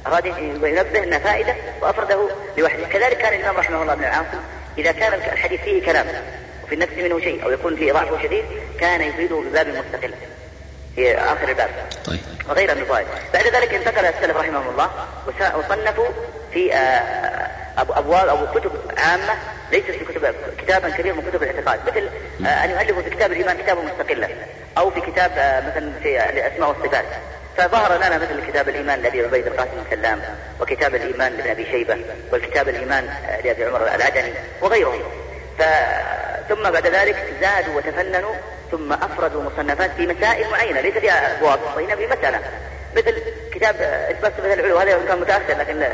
[0.07, 2.28] أراد ينبه أنها فائدة وأفرده
[2.59, 2.84] لوحده.
[2.84, 4.40] كذلك كان الإمام رحمه الله بن العاصم
[4.78, 6.07] إذا كان الحديث فيه كلام
[6.64, 8.45] وفي النفس منه شيء أو يكون فيه ضعف شديد
[8.80, 10.14] كان يفيده بباب مستقل
[10.95, 11.70] في آخر الباب.
[12.05, 12.20] طيب.
[12.49, 14.90] وغير الفوائد بعد ذلك انتقل السلف رحمهم الله
[15.59, 16.09] وصنفوا
[16.53, 16.74] في
[17.78, 19.34] آه، أبواب أو كتب عامة
[19.72, 21.80] ليست في كتب كتابا كبيرا من كتب الاعتقاد.
[21.86, 22.08] مثل
[22.46, 24.28] آه، أن يؤلفوا في كتاب الإيمان كتابا مستقلا
[24.78, 27.04] أو في كتاب آه، مثلا في الأسماء والصفات.
[27.56, 30.22] فظهر لنا مثل كتاب الإيمان لأبي عبيد القاسم السلام
[30.60, 31.96] وكتاب الإيمان لابن أبي شيبة
[32.32, 33.08] والكتاب الإيمان
[33.44, 35.02] لأبي عمر العدني وغيرهم.
[35.58, 35.62] ف...
[36.48, 38.34] ثم بعد ذلك زادوا وتفننوا
[38.70, 40.80] ثم أفردوا مصنفات في مسائل معينة.
[40.80, 42.40] ليس فيها أبواب وإنما في مسألة.
[42.96, 43.22] مثل
[43.52, 43.74] كتاب
[44.10, 45.84] إثبات صفة العلو هذا كان متأخر لكن.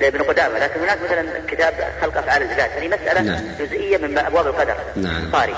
[0.00, 3.44] لابن قدامة لكن هناك مثلا كتاب خلق أفعال العباد هذه مسألة نعم.
[3.58, 5.30] جزئية من أبواب القدر نعم.
[5.32, 5.54] طاري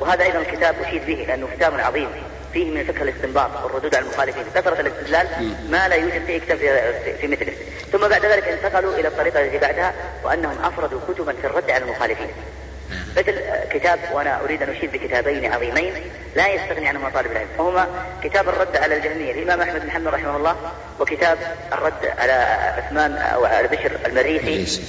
[0.00, 2.08] وهذا أيضا الكتاب أشيد به لأنه كتاب عظيم
[2.52, 4.44] فيه من فقه الاستنباط والردود على المخالفين.
[4.54, 5.26] كثرة الاستدلال
[5.70, 6.58] ما لا يوجد فيه كتاب
[7.20, 7.52] في مثله.
[7.92, 12.28] ثم بعد ذلك انتقلوا إلى الطريقة التي بعدها وأنهم أفردوا كتبا في الرد على المخالفين.
[13.16, 15.92] مثل كتاب وأنا أريد أن أشير بكتابين عظيمين
[16.36, 17.86] لا يستغني عنهما طالب العلم وهما
[18.22, 20.56] كتاب الرد على الجهمية للإمام أحمد بن حنبل رحمه الله
[21.00, 21.38] وكتاب
[21.72, 22.32] الرد على
[22.78, 24.84] عثمان أو على بشر المريسي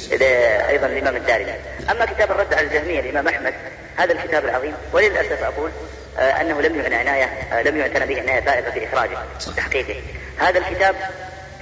[0.70, 1.54] أيضا الإمام الدارمي.
[1.92, 3.54] أما كتاب الرد على الجهمية للإمام أحمد
[3.98, 5.72] هذا الكتاب العظيم وللأسف أقول
[6.20, 9.18] آه، أنه لم يعنى عناية آه، لم يعتنى به عناية فائقة في إخراجه
[9.48, 10.02] وتحقيقه
[10.38, 10.96] هذا الكتاب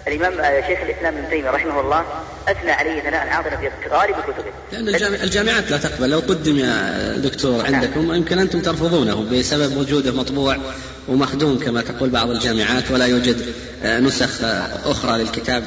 [0.08, 2.06] الإمام آه، شيخ الإسلام ابن تيمية رحمه الله
[2.48, 4.52] أثنى عليه ثناء عاطلا في غالب كتبه.
[4.72, 7.66] لأن الجامعات لا تقبل لو قدم يا دكتور.
[7.66, 10.58] عندكم يمكن أنتم ترفضونه بسبب وجوده مطبوع
[11.08, 13.54] ومخدوم كما تقول بعض الجامعات ولا يوجد
[13.84, 14.44] نسخ
[14.86, 15.64] أخرى للكتاب.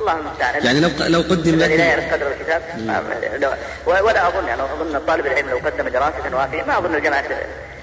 [0.00, 2.62] الله المستعان يعني لو لو قدم لا يعرف قدر الكتاب
[3.86, 7.24] ولا أظن يعني أظن طالب العلم لو قدم دراسة وافية ما أظن الجامعات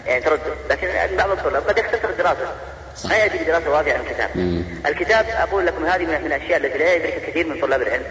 [0.05, 0.39] يعني ترد
[0.69, 0.87] لكن
[1.17, 2.51] بعض الطلاب قد يختصر الدراسة
[3.05, 4.29] ما يأتي بدراسة وافية عن الكتاب.
[4.85, 8.03] الكتاب أقول لكم هذه من الأشياء التي لا يدرك كثير من طلاب العلم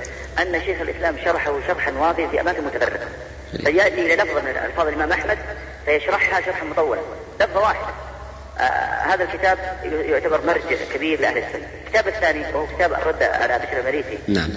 [0.43, 3.09] أن شيخ الإسلام شرحه شرحا وافيا في أماكن متفرقة.
[3.65, 5.39] فيأتي إلى لفظة من ألفاظ الإمام أحمد
[5.85, 7.01] فيشرحها شرحا مطولا.
[7.41, 7.95] لفظة واحدة
[8.59, 8.63] آه
[9.15, 11.67] هذا الكتاب يعتبر مرجع كبير لأهل السنة.
[11.85, 14.51] الكتاب الثاني وهو كتاب الرد على بشر المريسي نعم.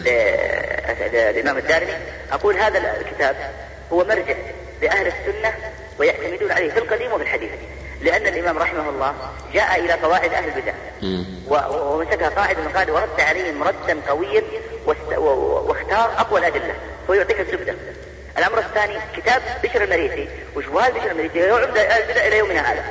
[1.14, 1.94] للإمام الدارمي.
[2.32, 3.36] أقول هذا الكتاب
[3.94, 4.36] هو مرجع
[4.82, 5.54] لأهل السنة
[6.00, 7.52] ويعتمدون عليه في القديم وفي الحديث.
[8.02, 9.14] لأن الإمام رحمه الله
[9.54, 10.74] جاء إلى قواعد أهل البدع.
[11.48, 14.44] ومسكها قاعدة من قاعدة ورد عليهم ردا قويا
[15.68, 16.76] واختار أقوى الأدلة
[17.08, 17.76] ويعطيك الزبدة
[18.38, 22.84] الأمر الثاني كتاب بشر المريسي وشبهات بشر المريسي يعود البدع إلى يومنا هذا.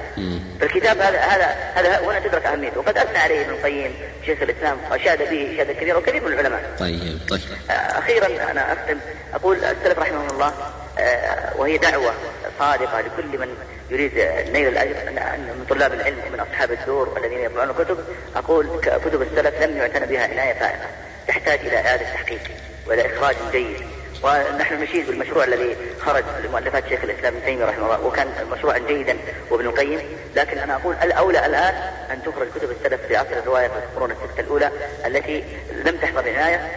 [0.60, 2.78] فالكتاب هذا هذا هذا هنا تدرك أهميته.
[2.78, 3.94] وقد أثنى عليه ابن القيم
[4.26, 6.76] شيخ الإسلام وأشاد به شهادة كبيرة وكثير من العلماء.
[6.78, 7.40] طيب طيب.
[7.70, 8.98] أخيرا أنا أختم.
[9.34, 10.52] أقول السلف رحمه الله
[10.98, 12.12] آه، وهي دعوة
[12.58, 13.48] صادقة لكل من
[13.90, 14.12] يريد
[14.52, 15.10] نيل الأجر
[15.58, 17.98] من طلاب العلم ومن أصحاب الدور والذين يطبعون الكتب
[18.36, 20.86] أقول كتب السلف لم يعتنى بها عناية فائقة
[21.28, 22.40] تحتاج إلى إعادة تحقيق
[22.86, 23.80] وإلى إخراج جيد.
[24.26, 29.16] ونحن نشيد بالمشروع الذي خرج لمؤلفات شيخ الإسلام ابن تيمية رحمه الله وكان مشروعا جيدا
[29.50, 30.00] وابن القيم
[30.36, 31.74] لكن أنا أقول الأولى الآن
[32.10, 34.70] أن تخرج كتب السلف في عصر الرواية في القرون الستة الأولى
[35.06, 35.44] التي
[35.84, 36.70] لم تحظى بعناية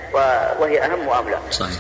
[0.59, 1.39] وهي أهم واولى.
[1.51, 1.75] صحيح.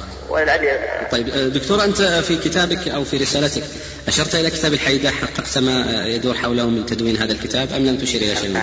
[1.11, 3.63] طيب دكتور أنت في كتابك أو في رسالتك
[4.07, 8.21] أشرت إلى كتاب الحيده حققت ما يدور حوله من تدوين هذا الكتاب أم لم تشير
[8.21, 8.57] إلى شيء؟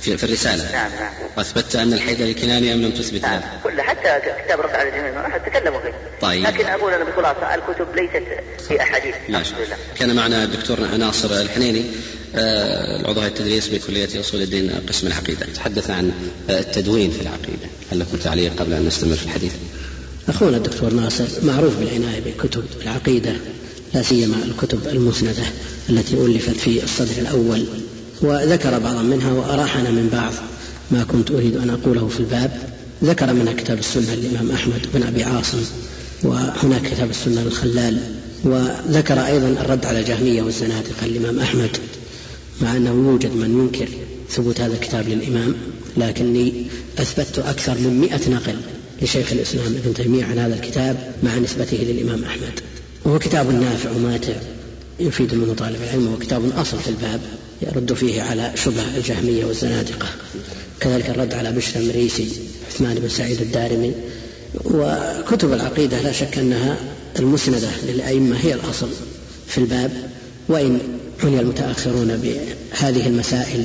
[0.00, 0.72] في, في الرسالة.
[0.72, 1.12] نعم نعم.
[1.36, 3.32] وأثبتت أن الحيدر الكناني أم لم تثبت نعم.
[3.32, 5.92] هذا؟ كل حتى كتاب رد على الجميع تكلموا فيه.
[6.20, 6.46] طيب.
[6.46, 8.22] لكن أقول أنا بخلاصة الكتب ليست
[8.68, 9.14] في أحاديث.
[9.28, 9.54] ماشي
[9.94, 11.84] كان معنا الدكتور ناصر الحنيني
[12.36, 15.46] آه، العضو التدريس بكلية أصول الدين قسم العقيدة.
[15.54, 16.12] تحدث عن
[16.50, 17.68] التدوين في العقيدة.
[17.92, 19.52] هل لكم تعليق قبل أن نستمر في الحديث؟
[20.28, 23.32] أخونا الدكتور ناصر معروف بالعناية بكتب العقيدة
[23.94, 25.42] لا سيما الكتب المسندة
[25.90, 27.66] التي ألفت في الصدر الأول.
[28.22, 30.32] وذكر بعضا منها وأراحنا من بعض
[30.90, 32.50] ما كنت أريد أن أقوله في الباب.
[33.04, 35.58] ذكر منها كتاب السنة للإمام أحمد بن أبي عاصم
[36.22, 37.98] وهناك كتاب السنة للخلال
[38.44, 41.76] وذكر أيضا الرد على الجهمية والزنادقة للإمام أحمد
[42.62, 43.88] مع أنه يوجد من ينكر
[44.30, 45.54] ثبوت هذا الكتاب للإمام
[45.96, 46.66] لكني
[46.98, 48.54] أثبتت أكثر من مئة نقل
[49.02, 52.60] لشيخ الإسلام ابن تيمية عن هذا الكتاب مع نسبته للإمام أحمد.
[53.04, 54.32] وهو كتاب نافع وماتع.
[55.00, 57.20] يفيد منه طالب العلم وهو كتاب أصل في الباب
[57.62, 60.06] يرد فيه على شبه الجهمية والزنادقة.
[60.80, 62.28] كذلك الرد على بشر المريسي
[62.70, 63.92] عثمان بن سعيد الدارمي.
[64.64, 66.76] وكتب العقيدة لا شك أنها
[67.18, 68.88] المسندة للأئمة هي الأصل
[69.48, 69.90] في الباب.
[70.48, 70.78] وإن
[71.24, 73.64] عني المتأخرون بهذه المسائل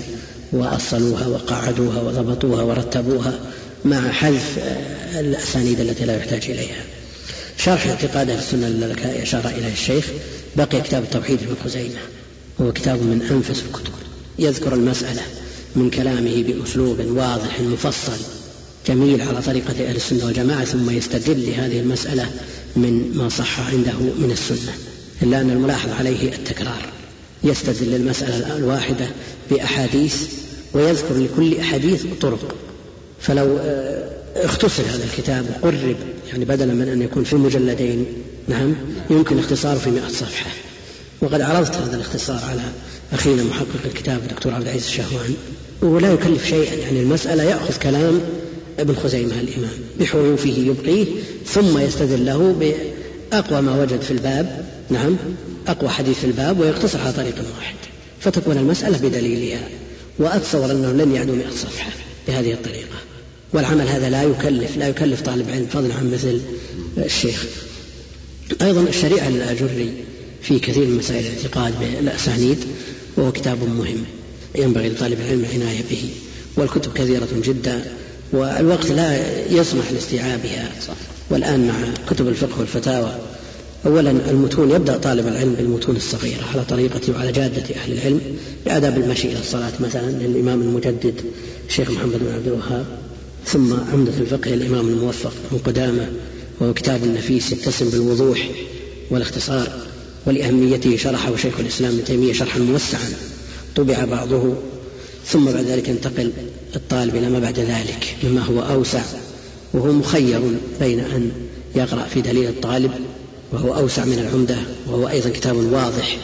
[0.52, 3.40] وأصلوها وقعدوها وضبطوها ورتبوها
[3.86, 4.60] مع حذف
[5.20, 6.84] الأسانيد التي لا يحتاج إليها.
[7.58, 10.06] شرح اعتقاد أهل السنة التي أشار إليه الشيخ.
[10.56, 12.00] بقي كتاب التوحيد ابن خزيمة.
[12.62, 13.94] هو كتاب من أنفس الكتب.
[14.40, 15.22] يذكر المسألة
[15.76, 18.18] من كلامه بأسلوب واضح مفصل
[18.88, 22.30] جميل على طريقة أهل السنة والجماعة ثم يستدل لهذه المسألة
[22.76, 24.74] من ما صح عنده من السنة.
[25.22, 26.86] إلا أن الملاحظ عليه التكرار.
[27.44, 29.08] يستدل المسألة الواحدة
[29.52, 30.16] بأحاديث
[30.74, 32.56] ويذكر لكل أحاديث طرق.
[33.22, 35.96] فلو آه، اختصر هذا الكتاب وقرب
[36.34, 38.06] يعني بدلا من أن يكون في مجلدين.
[38.48, 38.76] نعم
[39.10, 40.52] يمكن اختصاره في مئة صفحة.
[41.22, 42.62] وقد عرضت هذا الاختصار على
[43.14, 45.36] أخينا محقق الكتاب الدكتور عبد العزيز الشهوان.
[45.82, 48.22] ولا يكلف شيئا يعني المسألة يأخذ كلام
[48.80, 51.06] ابن خزيمة الإمام بحروفه يبقيه
[51.46, 52.56] ثم يستدل له
[53.32, 54.66] بأقوى ما وجد في الباب.
[54.90, 55.16] نعم
[55.68, 57.76] أقوى حديث في الباب ويقتصر على طريق واحد.
[58.20, 59.68] فتكون المسألة بدليلها.
[60.20, 61.92] وأتصور أنه لن يعدو مئة صفحة
[62.28, 62.83] بهذه الطريقة.
[63.54, 66.40] والعمل هذا لا يكلف لا يكلف طالب علم فضلا عن مثل
[66.98, 67.46] الشيخ.
[68.62, 69.92] أيضا الشريعة للآجري
[70.42, 72.58] في كثير من مسائل الاعتقاد بالأسانيد
[73.18, 74.04] وهو كتاب مهم
[74.56, 76.10] ينبغي لطالب العلم العناية به
[76.58, 77.86] والكتب كثيرة جدا
[78.32, 79.20] والوقت لا
[79.52, 80.72] يسمح لاستيعابها.
[81.30, 81.74] والآن مع
[82.10, 83.16] كتب الفقه والفتاوى
[83.86, 88.22] أولا المتون يبدأ طالب العلم بالمتون الصغيرة على طريقة وعلى جادة أهل العلم
[88.66, 91.14] بآداب المشي إلى الصلاة مثلا للإمام المجدد
[91.70, 93.03] الشيخ محمد بن عبد الوهاب.
[93.46, 96.08] ثم عمدة الفقه للإمام الموفق من قدامة
[96.60, 98.50] وهو كتاب نفيس يتسم بالوضوح
[99.12, 99.70] والاختصار
[100.26, 103.10] ولأهميته شرحه شيخ الإسلام ابن تيمية شرحا موسعا
[103.76, 104.56] طبع بعضه
[105.28, 106.32] ثم بعد ذلك ينتقل
[106.76, 109.02] الطالب إلى ما بعد ذلك مما هو أوسع
[109.74, 110.42] وهو مخير
[110.80, 111.32] بين أن
[111.76, 112.92] يقرأ في دليل الطالب
[113.52, 114.56] وهو أوسع من العمدة
[114.88, 116.18] وهو أيضا كتاب واضح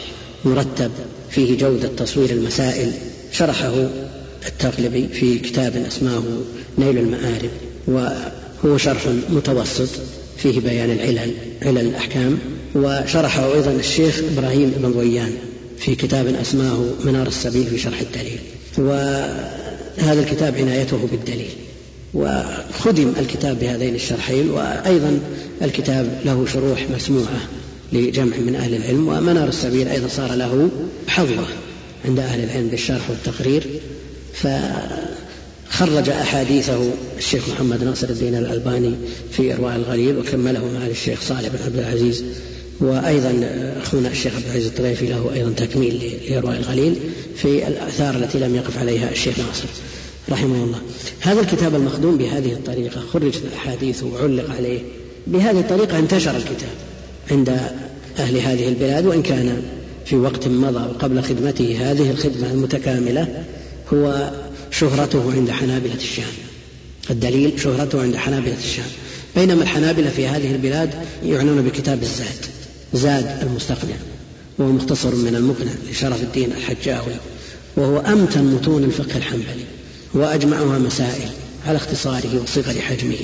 [0.44, 0.90] مرتب
[1.30, 2.92] فيه جودة تصوير المسائل
[3.32, 3.88] شرحه
[4.46, 6.22] التغلبي في كتاب أسماه
[6.78, 7.50] نيل المآرب
[7.86, 9.88] وهو شرح متوسط
[10.38, 11.32] فيه بيان العلل
[11.62, 12.38] علل الأحكام
[12.74, 15.32] وشرحه أيضا الشيخ إبراهيم بن ضويان
[15.78, 18.38] في كتاب أسماه منار السبيل في شرح الدليل.
[18.78, 21.50] وهذا الكتاب عنايته بالدليل.
[22.14, 25.20] وخدم الكتاب بهذين الشرحين وأيضا
[25.62, 27.40] الكتاب له شروح مسموعة
[27.92, 30.68] لجمع من أهل العلم ومنار السبيل أيضا صار له
[31.08, 31.46] حظوة
[32.04, 33.66] عند أهل العلم بالشرح والتقرير.
[34.34, 38.94] فخرج أحاديثه الشيخ محمد ناصر الدين الألباني
[39.32, 42.24] في إرواء الغليل وكمله مع الشيخ صالح بن عبد العزيز
[42.80, 43.32] وأيضا
[43.82, 46.96] أخونا الشيخ عبد العزيز الطريفي له أيضا تكميل لإرواء الغليل
[47.36, 49.68] في الآثار التي لم يقف عليها الشيخ ناصر
[50.30, 50.78] رحمه الله.
[51.20, 54.80] هذا الكتاب المخدوم بهذه الطريقة خرجت الأحاديث وعلق عليه.
[55.26, 56.70] بهذه الطريقة انتشر الكتاب
[57.30, 57.60] عند
[58.18, 59.62] أهل هذه البلاد وإن كان
[60.04, 63.44] في وقت مضى وقبل خدمته هذه الخدمة المتكاملة
[63.92, 64.30] هو
[64.70, 66.32] شهرته عند حنابلة الشام.
[67.10, 68.90] الدليل شهرته عند حنابلة الشام.
[69.36, 72.46] بينما الحنابلة في هذه البلاد يعنون بكتاب الزاد
[72.94, 73.96] زاد المستقنع
[74.58, 77.12] وهو مختصر من المقنع لشرف الدين الحجاوي
[77.76, 79.64] وهو أمتن متون الفقه الحنبلي
[80.14, 81.28] وأجمعها مسائل
[81.66, 83.16] على اختصاره وصغر حجمه.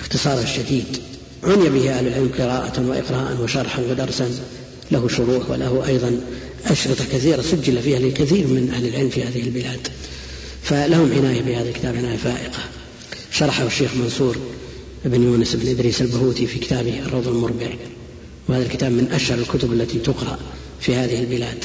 [0.00, 0.84] اختصارا شديد
[1.44, 4.30] عني به أهل العلم قراءة وإقراء وشرحا ودرسا
[4.90, 6.20] له شروح وله أيضا
[6.66, 9.88] أشرطة كثيرة سجل فيها لكثير من أهل العلم في هذه البلاد.
[10.62, 12.58] فلهم عناية بهذا الكتاب عناية فائقة.
[13.32, 14.36] شرحه الشيخ منصور
[15.04, 17.68] بن يونس بن إدريس البهوتي في كتابه الروض المربع.
[18.48, 20.38] وهذا الكتاب من أشهر الكتب التي تقرأ
[20.80, 21.64] في هذه البلاد.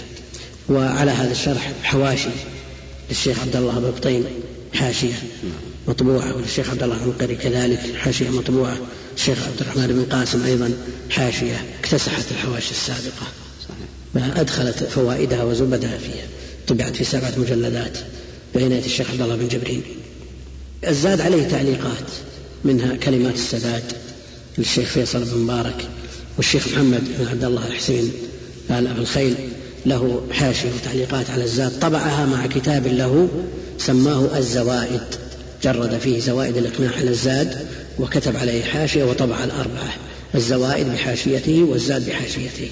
[0.69, 2.29] وعلى هذا الشرح حواشي
[3.09, 4.23] للشيخ عبد الله بن
[4.73, 5.13] حاشية
[5.87, 6.35] مطبوعة.
[6.35, 8.77] وللشيخ عبد الله العنقري كذلك حاشية مطبوعة.
[9.15, 10.73] الشيخ عبد الرحمن بن قاسم أيضا
[11.09, 11.65] حاشية.
[11.79, 13.27] اكتسحت الحواشي السابقة.
[14.15, 16.27] أدخلت فوائدها وزبدها فيها.
[16.67, 17.97] طبعت في سبعة مجلدات
[18.55, 19.81] بعناية الشيخ عبد الله بن جبرين
[20.87, 22.05] الزاد عليه تعليقات
[22.65, 23.83] منها كلمات السداد
[24.57, 25.87] للشيخ فيصل بن مبارك
[26.37, 28.11] والشيخ محمد بن عبد الله الحسين
[28.69, 29.35] آل أبو الخيل.
[29.85, 31.79] له حاشية وتعليقات على الزاد.
[31.79, 33.29] طبعها مع كتاب له
[33.77, 35.01] سماه الزوائد.
[35.63, 37.67] جرد فيه زوائد الإقناع على الزاد
[37.99, 39.93] وكتب عليه حاشية وطبع الأربعة.
[40.35, 42.69] الزوائد بحاشيته والزاد بحاشيته.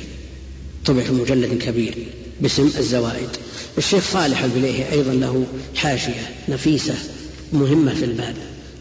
[0.87, 1.95] طبع في مجلد كبير
[2.41, 3.29] باسم الزوائد.
[3.77, 6.93] الشيخ صالح البليهي أيضا له حاشية نفيسة
[7.53, 8.35] مهمة في الباب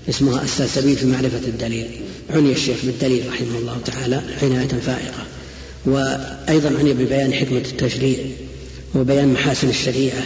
[0.09, 1.87] اسمها السلسبيل في معرفة الدليل.
[2.31, 5.27] عني الشيخ بالدليل رحمه الله تعالى عناية فائقة.
[5.87, 8.19] وأيضا عني ببيان حكمة التشريع
[8.95, 10.23] وبيان محاسن الشريعة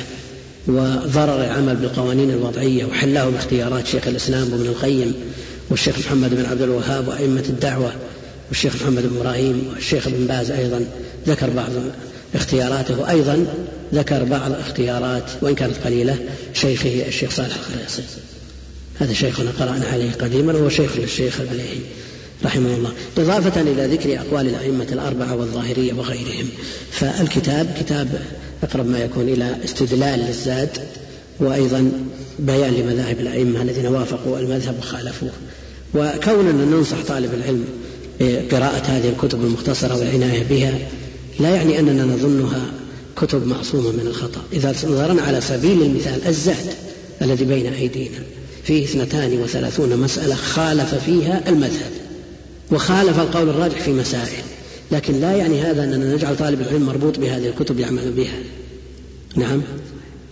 [0.66, 5.14] وضرر العمل بالقوانين الوضعية وحلاه باختيارات شيخ الإسلام وابن القيم
[5.70, 7.92] والشيخ محمد بن عبد الوهاب وأئمة الدعوة
[8.48, 10.86] والشيخ محمد بن إبراهيم والشيخ ابن باز أيضا.
[11.28, 11.70] ذكر بعض
[12.34, 13.00] اختياراته.
[13.00, 13.46] وأيضا
[13.94, 16.18] ذكر بعض اختيارات وإن كانت قليلة
[16.54, 18.02] شيخه الشيخ صالح الخريصي
[19.00, 21.80] هذا شيخنا قرأنا عليه قديما وهو شيخ للشيخ البليهي
[22.44, 22.92] رحمه الله.
[23.18, 26.48] إضافة إلى ذكر أقوال الأئمة الأربعة والظاهرية وغيرهم.
[26.90, 28.08] فالكتاب كتاب
[28.62, 30.78] أقرب ما يكون إلى استدلال للزاد
[31.40, 31.92] وأيضا
[32.38, 35.30] بيان لمذاهب الأئمة الذين وافقوا المذهب وخالفوه.
[35.94, 37.64] وكوننا ننصح طالب العلم
[38.20, 40.78] بقراءة هذه الكتب المختصرة والعناية بها
[41.40, 42.72] لا يعني أننا نظنها
[43.16, 44.40] كتب معصومة من الخطأ.
[44.52, 46.74] إذا نظرنا على سبيل المثال الزهد
[47.22, 48.18] الذي بين أيدينا
[48.64, 51.90] فيه اثنتان وثلاثون مسألة خالف فيها المذهب
[52.70, 54.44] وخالف القول الراجح في مسائل
[54.92, 58.38] لكن لا يعني هذا أننا نجعل طالب العلم مربوط بهذه الكتب يعمل بها.
[59.36, 59.62] نعم؟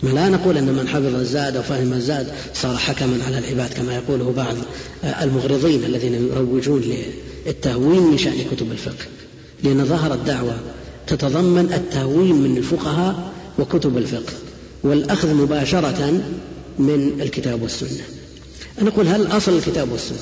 [0.03, 4.33] لا نقول أن من حفظ الزاد أو فهم الزاد صار حكما على العباد كما يقوله
[4.37, 4.55] بعض
[5.21, 6.93] المغرضين الذين يروجون
[7.47, 9.05] للتهوين من شأن كتب الفقه.
[9.63, 10.55] لأن ظهر الدعوة
[11.09, 14.33] تتضمن التهوين من الفقهاء وكتب الفقه
[14.83, 16.21] والأخذ مباشرة
[16.79, 18.03] من الكتاب والسنة.
[18.81, 20.17] نقول هل أصل الكتاب والسنة؟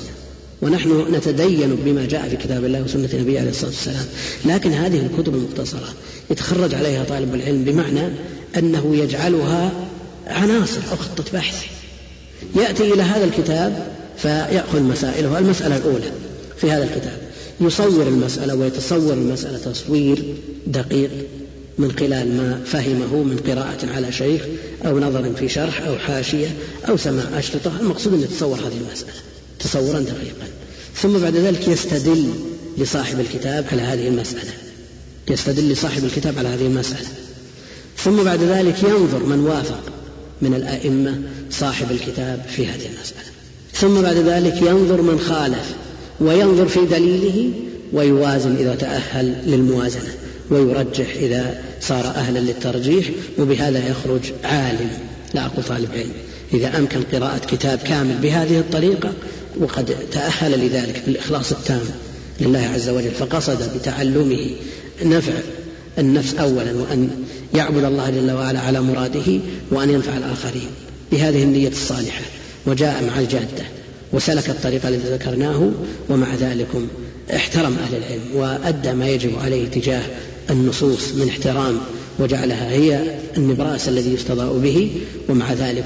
[0.62, 4.04] ونحن نتدين بما جاء في كتاب الله وسنة النبي عليه الصلاة والسلام.
[4.44, 5.88] لكن هذه الكتب المختصرة
[6.30, 8.08] يتخرج عليها طالب العلم بمعنى
[8.56, 9.72] أنه يجعلها
[10.26, 11.64] عناصر أو خطة بحث.
[12.56, 13.86] يأتي إلى هذا الكتاب
[14.18, 15.38] فيأخذ مسائله.
[15.38, 16.10] المسألة الأولى
[16.56, 17.27] في هذا الكتاب.
[17.60, 20.34] يصور المسألة ويتصور المسألة تصوير
[20.66, 21.10] دقيق
[21.78, 24.42] من خلال ما فهمه من قراءة على شيخ
[24.86, 26.56] أو نظر في شرح أو حاشية
[26.88, 27.72] أو سماع أشرطة.
[27.80, 29.12] المقصود أن يتصور هذه المسألة
[29.58, 30.48] تصورا دقيقا.
[30.94, 32.30] ثم بعد ذلك يستدل
[32.78, 34.52] لصاحب الكتاب على هذه المسألة.
[35.30, 37.08] يستدل لصاحب الكتاب على هذه المسألة.
[37.96, 39.82] ثم بعد ذلك ينظر من وافق
[40.42, 41.18] من الأئمة
[41.50, 43.28] صاحب الكتاب في هذه المسألة.
[43.74, 45.74] ثم بعد ذلك ينظر من خالف
[46.20, 47.50] وينظر في دليله
[47.92, 50.14] ويوازن إذا تأهل للموازنة
[50.50, 54.90] ويرجح إذا صار أهلا للترجيح وبهذا يخرج عالم.
[55.34, 56.12] لا أقول طالب علم.
[56.54, 59.12] إذا أمكن قراءة كتاب كامل بهذه الطريقة
[59.60, 61.84] وقد تأهل لذلك بالإخلاص التام
[62.40, 64.50] لله عز وجل فقصد بتعلمه
[65.04, 65.32] نفع
[65.98, 67.10] النفس أولا وأن
[67.54, 69.40] يعبد الله جل وعلا على مراده
[69.70, 70.70] وأن ينفع الآخرين.
[71.12, 72.22] بهذه النية الصالحة.
[72.66, 73.77] وجاء مع الجادة.
[74.12, 75.70] وسلك الطريق الذي ذكرناه
[76.08, 76.68] ومع ذلك
[77.34, 80.02] احترم أهل العلم وأدى ما يجب عليه تجاه
[80.50, 81.80] النصوص من احترام
[82.18, 83.00] وجعلها هي
[83.36, 84.90] النبراس الذي يستضاء به
[85.28, 85.84] ومع ذلك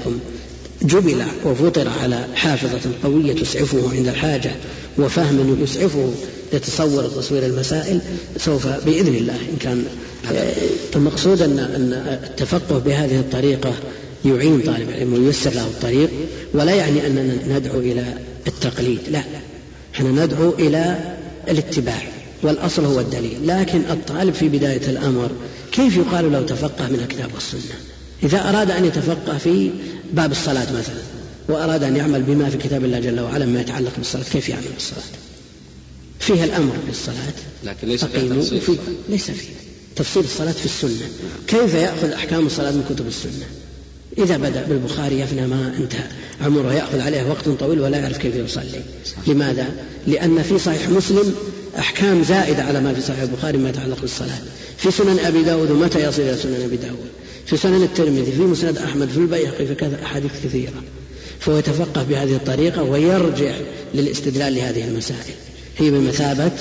[0.81, 4.51] جبل وفطر على حافظة قوية تسعفه عند الحاجة
[4.97, 6.13] وفهم يسعفه
[6.53, 8.01] يتصور تصوير المسائل
[8.37, 9.35] سوف بإذن الله.
[9.35, 9.85] إن كان
[10.95, 13.73] المقصود أن أن التفقه بهذه الطريقة
[14.25, 16.09] يعين طالب العلم وييسر له الطريق
[16.53, 18.17] ولا يعني أننا ندعو إلى
[18.47, 19.23] التقليد لا.
[19.95, 21.15] إحنا ندعو إلى
[21.49, 22.01] الاتباع
[22.43, 23.47] والأصل هو الدليل.
[23.47, 25.31] لكن الطالب في بداية الأمر
[25.71, 27.75] كيف يقال له تفقه من الكتاب والسنة؟
[28.23, 29.71] إذا أراد أن يتفقه في
[30.13, 31.01] باب الصلاة مثلا
[31.49, 35.03] وأراد أن يعمل بما في كتاب الله جل وعلا ما يتعلق بالصلاة كيف يعمل بالصلاة؟
[36.19, 38.77] فيها الأمر بالصلاة لكن ليس فيها تفصيل
[39.09, 39.49] ليس فيه
[39.95, 41.07] تفصيل الصلاة في السنة.
[41.47, 43.45] كيف يأخذ أحكام الصلاة من كتب السنة؟
[44.17, 46.07] إذا بدأ بالبخاري يفنى ما انتهى
[46.41, 48.81] عمره يأخذ عليه وقت طويل ولا يعرف كيف يصلي.
[49.27, 49.67] لماذا؟
[50.07, 51.35] لأن في صحيح مسلم
[51.79, 54.39] أحكام زائدة على ما في صحيح البخاري ما يتعلق بالصلاة.
[54.77, 57.09] في سنن أبي داود ومتى يصل إلى سنن أبي داود؟
[57.45, 60.83] في سنن الترمذي في مسند أحمد في البيهقي في كذا أحاديث كثيرة.
[61.39, 63.55] فهو يتفقه بهذه الطريقة ويرجع
[63.93, 65.35] للاستدلال لهذه المسائل.
[65.77, 66.51] هي بمثابة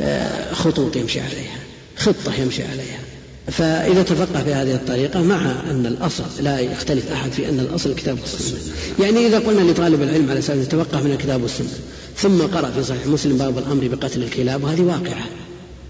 [0.00, 1.58] آه، خطوط يمشي عليها
[1.96, 3.01] خطة يمشي عليها.
[3.50, 5.40] فإذا تفقه بهذه الطريقة مع
[5.70, 8.58] أن الأصل لا يختلف أحد في أن الأصل الكتاب والسنة
[9.00, 11.68] يعني إذا قلنا لطالب العلم على سبيل يتفقه من الكتاب والسنة
[12.16, 15.24] ثم قرأ في صحيح مسلم باب الأمر بقتل الكلاب وهذه واقعة.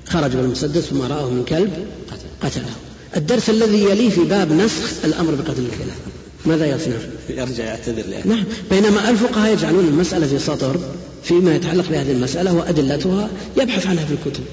[0.08, 1.70] خرج بالمسدس ثم رآه من كلب
[2.42, 2.70] قتله.
[3.16, 5.96] الدرس الذي يليه في باب نسخ الأمر بقتل الكلاب.
[6.46, 6.96] ماذا يصنع؟
[7.30, 8.44] يرجع يعتذر نعم.
[8.70, 10.80] بينما الفقهاء يجعلون المسألة في سطر
[11.24, 14.44] فيما يتعلق بهذه المسألة وأدلتها يبحث عنها في الكتب.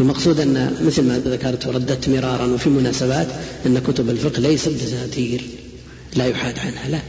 [0.00, 3.26] المقصود أن مثل ما ذكرت ورددت مرارا وفي مناسبات
[3.66, 5.44] أن كتب الفقه ليست دساتير
[6.16, 7.00] لا يحاد عنها لا.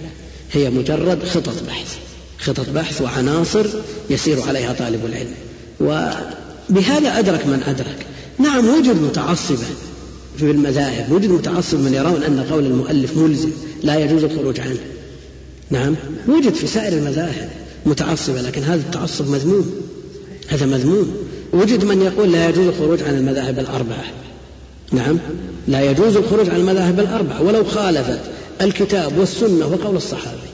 [0.51, 1.95] هي مجرد خطط بحث
[2.39, 3.65] خطط بحث وعناصر
[4.09, 5.33] يسير عليها طالب العلم.
[5.79, 8.05] وبهذا أدرك من أدرك.
[8.39, 9.65] نعم وجد متعصبا
[10.37, 13.49] في المذاهب وجد متعصب من يرون أن قول المؤلف ملزم
[13.83, 14.79] لا يجوز الخروج عنه.
[15.69, 15.95] نعم
[16.27, 17.49] وجد في سائر المذاهب
[17.85, 19.71] متعصبة لكن هذا التعصب مذموم.
[20.47, 21.26] هذا مذموم.
[21.53, 24.03] وجد من يقول لا يجوز الخروج عن المذاهب الأربعة.
[24.91, 25.17] نعم.
[25.67, 27.43] لا يجوز الخروج عن المذاهب الأربعة.
[27.43, 28.19] ولو خالفت
[28.61, 30.47] الكتاب والسنة وقول الصحابي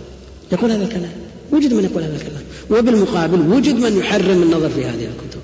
[0.51, 1.11] يقول هذا الكلام.
[1.51, 2.43] وجد من يقول هذا الكلام.
[2.69, 5.39] وبالمقابل وجد من يحرم النظر في هذه الكتب.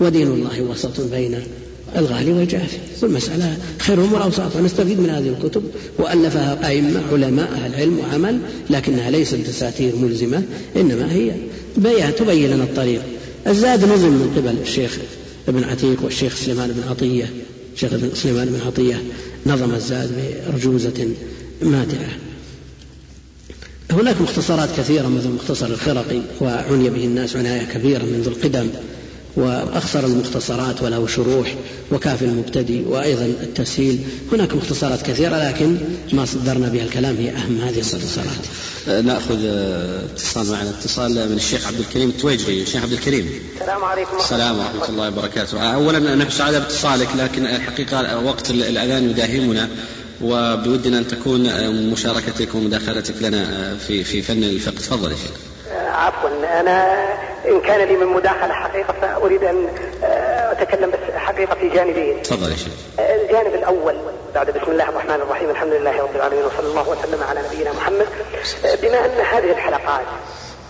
[0.00, 1.40] ودين الله وسط بين
[1.96, 2.78] الغالي والجافي.
[3.02, 4.56] والمسألة خير الأمور أوساط.
[4.56, 5.62] ونستفيد من هذه الكتب.
[5.98, 8.38] وألفها أئمة علماء أهل علم وعمل.
[8.70, 10.42] لكنها ليست دساتير ملزمة.
[10.76, 11.30] إنما هي
[11.76, 12.14] بيان.
[12.14, 13.02] تبين لنا الطريق.
[13.48, 14.98] الزاد نظم من قبل الشيخ
[15.48, 17.30] ابن عتيق والشيخ سليمان بن عطية
[17.74, 19.02] الشيخ سليمان بن عطية
[19.46, 20.10] نظم الزاد
[20.48, 21.08] برجوزة
[21.62, 22.10] ماتعة.
[23.90, 28.68] هناك مختصرات كثيرة مثل مختصر الخرقي وعني به الناس عناية كبيرة منذ القدم.
[29.38, 31.54] وأخصر المختصرات وله شروح
[31.92, 33.98] وكافي المبتدي وأيضا التسهيل.
[34.32, 35.76] هناك مختصرات كثيرة لكن
[36.12, 38.46] ما صدرنا بها الكلام هي أهم هذه المختصرات.
[38.88, 40.70] أه، نأخذ أه، اتصال معنا.
[40.70, 42.62] اتصال من الشيخ عبد الكريم التويجري.
[42.62, 43.30] الشيخ عبد الكريم.
[43.54, 45.58] السلام عليكم السلام ورحمة الله وبركاته.
[45.58, 49.68] أولا نحن سعداء باتصالك لكن الحقيقة وقت الأذان يداهمنا
[50.22, 54.74] وبودنا أن تكون مشاركتك ومداخلتك لنا في في فن الفقه.
[54.74, 55.57] تفضل يا شيخ.
[55.88, 57.06] عفوا أنا
[57.48, 59.68] إن كان لي من مداخلة حقيقة فأريد أن
[60.04, 62.22] آه، أتكلم بس حقيقة في جانبين.
[62.22, 62.72] تفضل يا شيخ.
[62.98, 63.96] الجانب الأول
[64.34, 68.06] بعد بسم الله الرحمن الرحيم الحمد لله رب العالمين وصلى الله وسلم على نبينا محمد.
[68.64, 70.06] آه، بما أن هذه الحلقات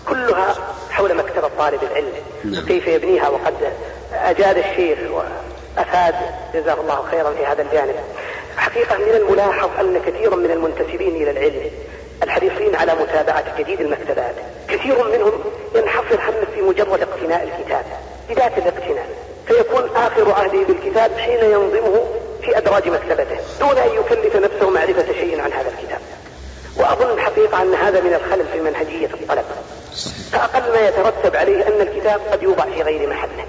[0.09, 0.55] كلها
[0.91, 2.11] حول مكتبة طالب العلم
[2.43, 2.65] نعم.
[2.65, 3.53] كيف يبنيها وقد
[4.13, 6.15] أجاد الشيخ وأفاد
[6.53, 7.95] جزاه الله خيرا في هذا الجانب.
[8.57, 11.71] حقيقة من الملاحظ أن كثيرا من المنتسبين إلى العلم
[12.23, 14.35] الحريصين على متابعة جديد المكتبات.
[14.67, 15.33] كثير منهم
[15.75, 17.85] ينحصر همه في مجرد اقتناء الكتاب
[18.29, 19.07] بذات الاقتناء.
[19.47, 22.03] فيكون آخر عهده بالكتاب حين ينظمه
[22.41, 25.99] في أدراج مكتبته دون أن يكلف نفسه معرفة شيء عن هذا الكتاب.
[26.77, 29.45] وأظن الحقيقة أن هذا من الخلل في منهجية الطلب.
[30.31, 33.45] فأقل ما يترتب عليه أن الكتاب قد يوضع في غير محله.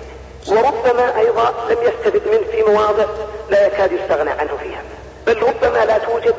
[0.49, 3.05] وربما أيضا لم يستفد منه في مواضع
[3.51, 4.83] لا يكاد يستغنى عنه فيها.
[5.27, 6.35] بل ربما لا توجد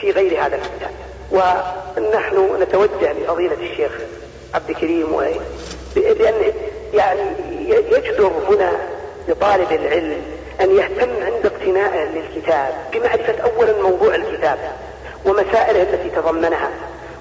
[0.00, 0.90] في غير هذا الكتاب.
[1.34, 3.92] ونحن نتوجه لفضيلة الشيخ
[4.54, 5.06] عبد الكريم
[5.94, 6.52] بأن
[6.94, 7.30] يعني
[7.68, 8.72] يجدر هنا
[9.28, 10.22] لطالب العلم
[10.60, 14.58] أن يهتم عند اقتنائه للكتاب بمعرفة أولا موضوع الكتاب
[15.24, 16.70] ومسائله التي تضمنها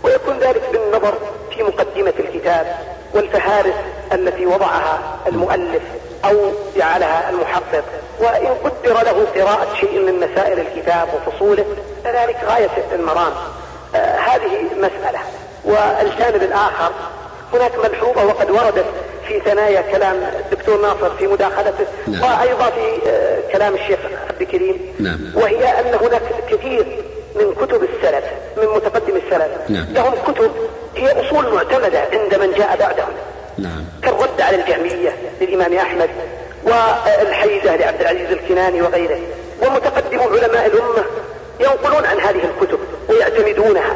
[0.04, 1.14] ويكون ذلك بالنظر
[1.56, 2.76] في مقدمة الكتاب
[3.14, 3.76] والفهارس
[4.14, 5.82] التي وضعها المؤلف
[6.26, 7.84] أو جعلها المحقق.
[8.20, 11.66] وإن قدر له قراءة شيء من مسائل الكتاب وفصوله
[12.04, 13.34] فذلك غاية المرام.
[13.96, 15.20] هذه مسألة
[15.66, 16.92] والجانب الآخر
[17.54, 18.86] هناك ملحوظة وقد وردت
[19.28, 20.16] في ثنايا كلام
[20.46, 22.22] الدكتور ناصر في مداخلته نعم.
[22.22, 25.20] وأيضا في آه كلام الشيخ عبد الكريم نعم.
[25.36, 27.04] وهي أن هناك كثير
[27.36, 28.24] من كتب السلف
[28.58, 29.86] من متقدم السلف نعم.
[29.94, 30.52] لهم كتب
[30.96, 33.14] هي أصول معتمدة عند من جاء بعدهم
[33.58, 33.86] نعم.
[34.04, 36.10] كالرد على الجهمية للإمام أحمد
[36.64, 39.20] والحيدة لعبد العزيز الكناني وغيره
[39.62, 41.04] ومتقدم علماء الأمة
[41.60, 42.80] ينقلون عن هذه الكتب
[43.14, 43.96] ويعتمدونها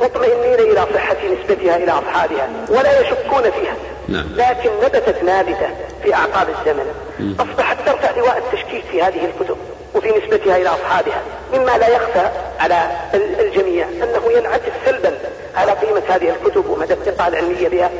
[0.00, 3.76] مطمئنين إلى صحة نسبتها إلى أصحابها ولا يشكون فيها.
[4.08, 4.26] نعم.
[4.34, 5.68] لكن نبتت نابتة
[6.02, 6.94] في أعقاب الزمن.
[7.40, 9.56] أصبحت ترفع لواء التشكيك في هذه الكتب.
[9.94, 11.22] وفي نسبتها إلى أصحابها
[11.54, 15.18] مما لا يخفى على الجميع أنه ينعكس سلبا
[15.54, 17.90] على قيمة هذه الكتب ومدى الثقة العلمية بها.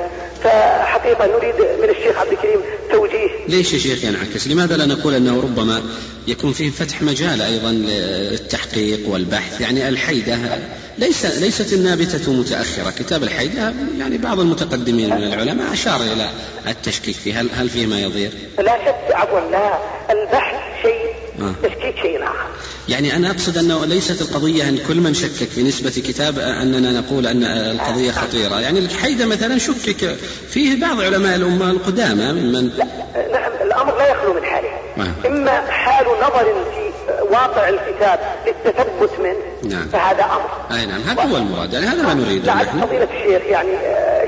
[0.45, 3.29] فحقيقة نريد من الشيخ عبد الكريم توجيه.
[3.49, 5.83] ليش يا شيخ ينعكس؟ لماذا لا نقول أنه ربما
[6.27, 10.39] يكون فيه فتح مجال أيضا للتحقيق والبحث؟ يعني الحيدة
[10.99, 12.91] ليس ليست النابتة متأخرة.
[12.99, 16.29] كتاب الحيدة يعني بعض المتقدمين من العلماء أشار إلى
[16.69, 17.41] التشكيك فيه.
[17.41, 19.79] هل, هل فيه ما يضير؟ لا شك عفوا لا.
[20.11, 21.55] البحث شيء آه.
[21.63, 22.47] تشكيك شيء آخر
[22.89, 27.27] يعني أنا أقصد أنه ليست القضية أن كل من شكك في نسبة كتاب أننا نقول
[27.27, 30.17] أن القضية خطيرة يعني الحيدة مثلا شكك
[30.51, 32.85] فيه بعض علماء الأمة القدامى ممن لا
[33.33, 34.69] نعم الأمر لا يخلو من حاله
[34.99, 35.27] آه.
[35.27, 36.84] إما حال نظر في
[37.31, 39.89] واقع الكتاب للتثبت منه نعم.
[39.89, 40.79] فهذا أمر.
[40.79, 42.81] أي نعم هذا هو المراد يعني هذا ما نريده لعل نحن.
[42.81, 44.23] فضيلة الشيخ يعني آه،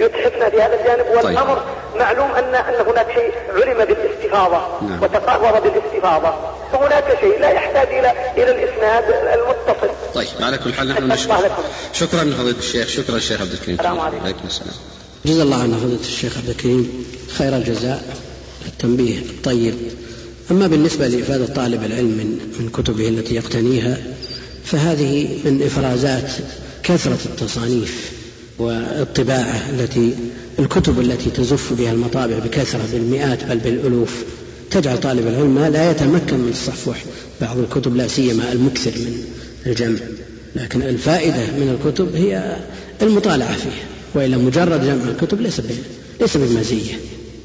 [0.00, 1.62] يتحفنا في هذا الجانب والأمر
[1.98, 5.02] معلوم أن أن هناك شيء علم بالاستفاضة نعم.
[5.02, 6.34] وتقرر بالاستفاضة.
[6.72, 9.94] فهناك شيء لا يحتاج إلى إلى الإسناد المتصل.
[10.14, 11.50] طيب على كل حال نحن نشكر.
[11.92, 13.74] شكرا لفضيلة الشيخ شكرا الشيخ عبد الكريم.
[13.74, 14.24] السلام عليكم.
[14.24, 14.74] عليكم السلام.
[15.24, 17.06] جزا الله عنا فضيلة الشيخ عبد الكريم
[17.38, 18.02] خير الجزاء
[18.66, 19.74] التنبيه الطيب.
[20.50, 23.98] أما بالنسبة لإفادة طالب العلم من من كتبه التي يقتنيها
[24.64, 26.32] فهذه من إفرازات
[26.82, 28.12] كثرة التصانيف
[28.58, 30.14] والطباعة التي
[30.58, 34.24] الكتب التي تزف بها المطابع بكثرة بالمئات بل بالألوف
[34.70, 37.04] تجعل طالب العلم لا يتمكن من الصفح
[37.40, 39.24] بعض الكتب لا سيما المكثر من
[39.66, 39.98] الجمع.
[40.56, 42.56] لكن الفائدة من الكتب هي
[43.02, 43.84] المطالعة فيها
[44.14, 45.60] وإلا مجرد جمع الكتب ليس
[46.20, 46.94] ليس بمزية.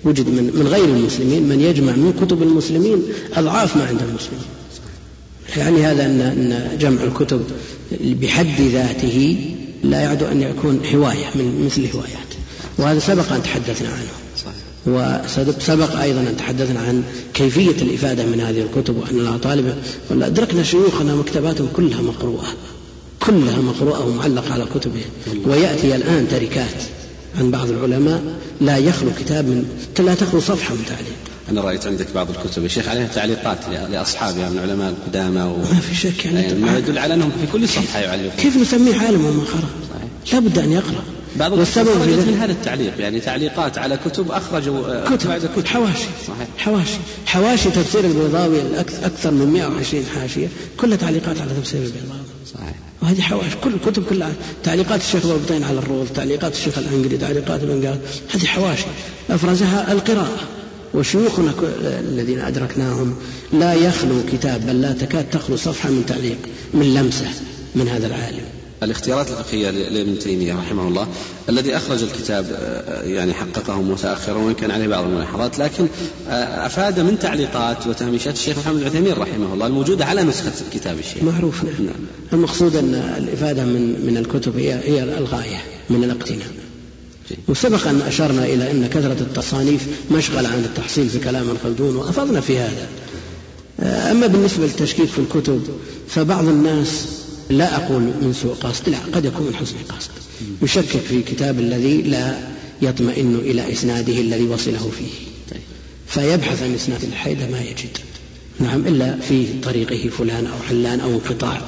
[0.07, 3.03] وجد من من غير المسلمين من يجمع من كتب المسلمين
[3.35, 4.45] أضعاف ما عند المسلمين.
[5.57, 7.41] يعني هذا أن أن جمع الكتب
[8.01, 9.37] بحد ذاته
[9.83, 12.31] لا يعد أن يكون هواية من مثل الهوايات
[12.77, 14.07] وهذا سبق أن تحدثنا عنه.
[14.87, 17.03] وسبق أيضا أن تحدثنا عن
[17.33, 19.75] كيفية الإفادة من هذه الكتب وأن لها طالب
[20.11, 22.47] ولا أدركنا شيوخنا مكتباتهم كلها مقروءة.
[23.19, 25.09] كلها مقروءة ومعلقة على كتبهم.
[25.45, 26.83] ويأتي الآن تركات.
[27.37, 28.23] عن بعض العلماء
[28.61, 29.65] لا يخلو كتاب من
[29.99, 31.17] لا تخلو صفحة من تعليق.
[31.49, 33.57] أنا رأيت عندك بعض الكتب يا شيخ عليها تعليقات
[33.91, 35.57] لأصحابها من العلماء القدامى و...
[35.57, 38.31] ما في شك يعني, يعني ما يدل على أنهم في كل صفحة يعلقون.
[38.37, 39.69] كيف نسميه عالم وما قرأ؟
[40.33, 41.03] لا بد أن يقرأ.
[41.35, 45.67] بعض والسبب خرجت من هذا التعليق يعني تعليقات على كتب أخرجوا كتب, كتب.
[45.67, 46.07] حواشي.
[46.27, 46.47] صحيح.
[46.57, 46.97] حواشي.
[47.25, 48.59] حواشي تفسير البيضاوي
[49.03, 50.47] أكثر من 120 حاشية.
[50.77, 52.36] كلها تعليقات على تفسير البيضاوي.
[52.53, 52.75] صحيح.
[53.01, 54.33] وهذه حواشي كل الكتب كلها
[54.63, 57.99] تعليقات الشيخ ضبطين على الروض تعليقات الشيخ الأنجلي تعليقات ابن
[58.33, 58.85] هذه حواشي
[59.29, 60.39] أفرزها القراءة.
[60.93, 63.15] وشيوخنا الذين أدركناهم
[63.53, 66.37] لا يخلو كتاب بل لا تكاد تخلو صفحة من تعليق
[66.73, 67.27] من لمسة
[67.75, 68.56] من هذا العالم.
[68.83, 71.07] الاختيارات الفقهية لابن تيمية رحمه الله
[71.49, 75.87] الذي أخرج الكتاب آه، يعني حققه متأخرا وإن كان عليه بعض الملاحظات لكن
[76.29, 80.99] آه، أفاد من تعليقات وتهميشات الشيخ محمد بن عثيمين رحمه الله الموجودة على نسخة كتاب
[80.99, 81.73] الشيخ معروف نعم.
[81.79, 81.95] نعم.
[82.33, 86.47] المقصود أن الإفادة من من الكتب هي هي الغاية من الاقتناء
[87.47, 92.57] وسبق أن أشرنا إلى أن كثرة التصانيف مشغلة عن التحصيل في كلام الخلدون وأفضنا في
[92.57, 92.87] هذا
[93.79, 95.61] آه، أما بالنسبة للتشكيك في الكتب
[96.07, 97.05] فبعض الناس
[97.49, 100.09] لا أقول من سوء قصد لا قد يكون من حسن قصد.
[100.61, 102.37] يشكك في كتاب الذي لا
[102.81, 105.27] يطمئن إلى إسناده الذي وصله فيه.
[106.07, 107.97] فيبحث عن إسناد الحيدة ما يجد.
[108.59, 111.61] نعم إلا في طريقه فلان أو حلان أو انقطاع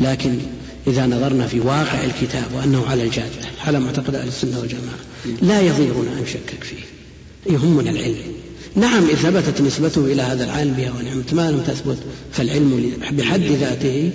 [0.00, 0.38] لكن
[0.86, 4.98] إذا نظرنا في واقع الكتاب وأنه على الجادة على معتقد أهل السنة والجماعة
[5.42, 6.84] لا يضيرنا أن نشكك فيه.
[7.54, 8.16] يهمنا العلم.
[8.76, 11.98] نعم إذا ثبتت نسبته إلى هذا العالم بها ونعمت ما لم تثبت
[12.32, 14.10] فالعلم بحد ذاته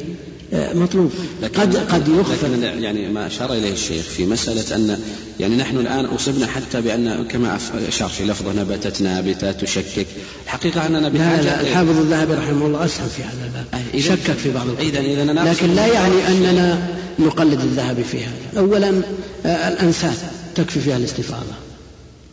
[0.53, 1.11] مطلوب.
[1.43, 2.47] قد قد يخفى.
[2.47, 4.99] لكن يعني ما أشار إليه الشيخ في مسألة أن
[5.39, 10.07] يعني نحن الآن أصبنا حتى بأن كما أشار في لفظه نبتت نابته تشكك.
[10.45, 14.01] الحقيقة أننا بحاجة لا الحافظ الذهبي رحمه الله اسهم في هذا الباب.
[14.01, 16.87] شكك في بعض اذا اذا لكن لا يعني أننا
[17.19, 18.59] نقلد الذهبي في هذا.
[18.59, 19.01] اولا
[19.45, 20.13] آه، الأنساب
[20.55, 21.68] تكفي فيها الاستفاضة.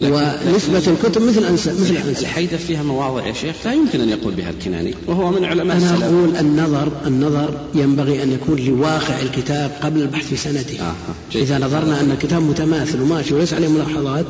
[0.01, 4.35] ونسبة الكتب مثل أنسى مثل الأنسى الحيدة فيها مواضع يا شيخ لا يمكن أن يقول
[4.35, 6.03] بها الكناني وهو من علماء أنا السلف.
[6.03, 10.81] أقول النظر النظر ينبغي أن يكون لواقع الكتاب قبل البحث في سنته.
[10.81, 10.95] آه.
[11.35, 14.27] إذا نظرنا أن الكتاب متماثل وماشي وليس عليه ملاحظات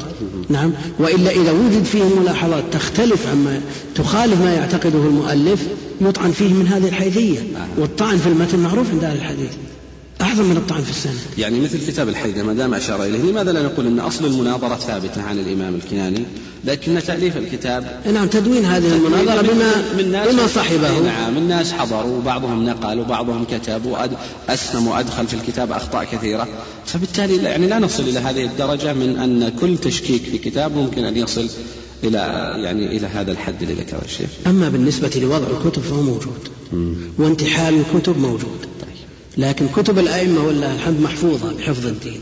[0.49, 3.61] نعم وإلا إذا وجد فيه ملاحظات تختلف عما
[3.95, 5.67] تخالف ما يعتقده المؤلف
[6.01, 7.39] يطعن فيه من هذه الحيثية.
[7.39, 7.81] آه.
[7.81, 9.51] والطعن في المتن معروف عند أهل الحديث.
[10.27, 11.13] أعظم من الطعن في السنة.
[11.39, 15.23] يعني مثل كتاب الحيدة ما دام أشار إليه لماذا لا نقول أن أصل المناظرة ثابتة
[15.23, 16.25] عن الإمام الكناني؟
[16.65, 21.01] لكن تأليف الكتاب نعم تدوين هذه المناظرة بما من ناس بما صحبه.
[21.01, 26.49] نعم الناس حضروا وبعضهم نقل وبعضهم كتب وأسهم وأدخل في الكتاب أخطاء كثيرة.
[26.87, 31.17] فبالتالي يعني لا نصل إلى هذه الدرجة من أن كل تشكيك في كتاب ممكن أن
[31.17, 31.49] يصل
[32.05, 32.19] إلى
[32.65, 34.31] يعني إلى هذا الحد الذي ذكره الشيخ.
[34.47, 36.49] أما بالنسبة لوضع الكتب فهو موجود.
[37.19, 38.67] وانتحال الكتب موجود.
[39.39, 42.21] لكن كتب الأئمة والله الحمد محفوظة بحفظ الدين.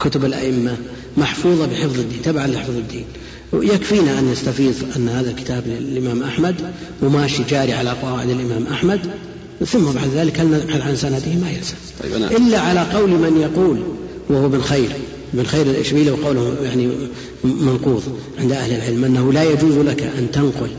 [0.00, 0.76] كتب الأئمة
[1.16, 3.04] محفوظة بحفظ الدين تبعا لحفظ الدين.
[3.52, 6.54] يكفينا أن نستفيض أن هذا الكتاب للإمام أحمد
[7.02, 9.00] وماشي جاري على قواعد الإمام أحمد
[9.66, 13.82] ثم بعد ذلك هل نبحث عن سنده؟ ما يلزم طيب إلا على قول من يقول
[14.28, 14.88] وهو ابن خير.
[15.34, 16.88] ابن خير الإشبيلي وقوله يعني
[17.44, 18.02] منقوض
[18.38, 20.70] عند أهل العلم أنه لا يجوز لك أن تنقل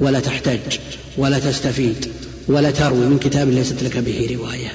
[0.00, 0.78] ولا تحتج
[1.18, 2.06] ولا تستفيد
[2.48, 4.72] ولا تروي من كتاب ليست لك به رواية.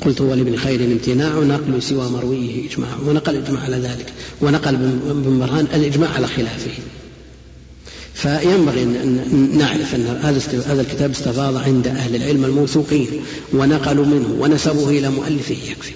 [0.00, 4.74] قلت ولابن خير امتناع نقل سوى مرويه إجماع ونقل الإجماع على ذلك ونقل
[5.10, 6.70] ابن برهان الإجماع على خلافه.
[8.14, 13.08] فينبغي أن نعرف أن هذا هذا الكتاب استفاض عند أهل العلم الموثوقين
[13.52, 15.92] ونقلوا منه ونسبوه إلى مؤلفه يكفي.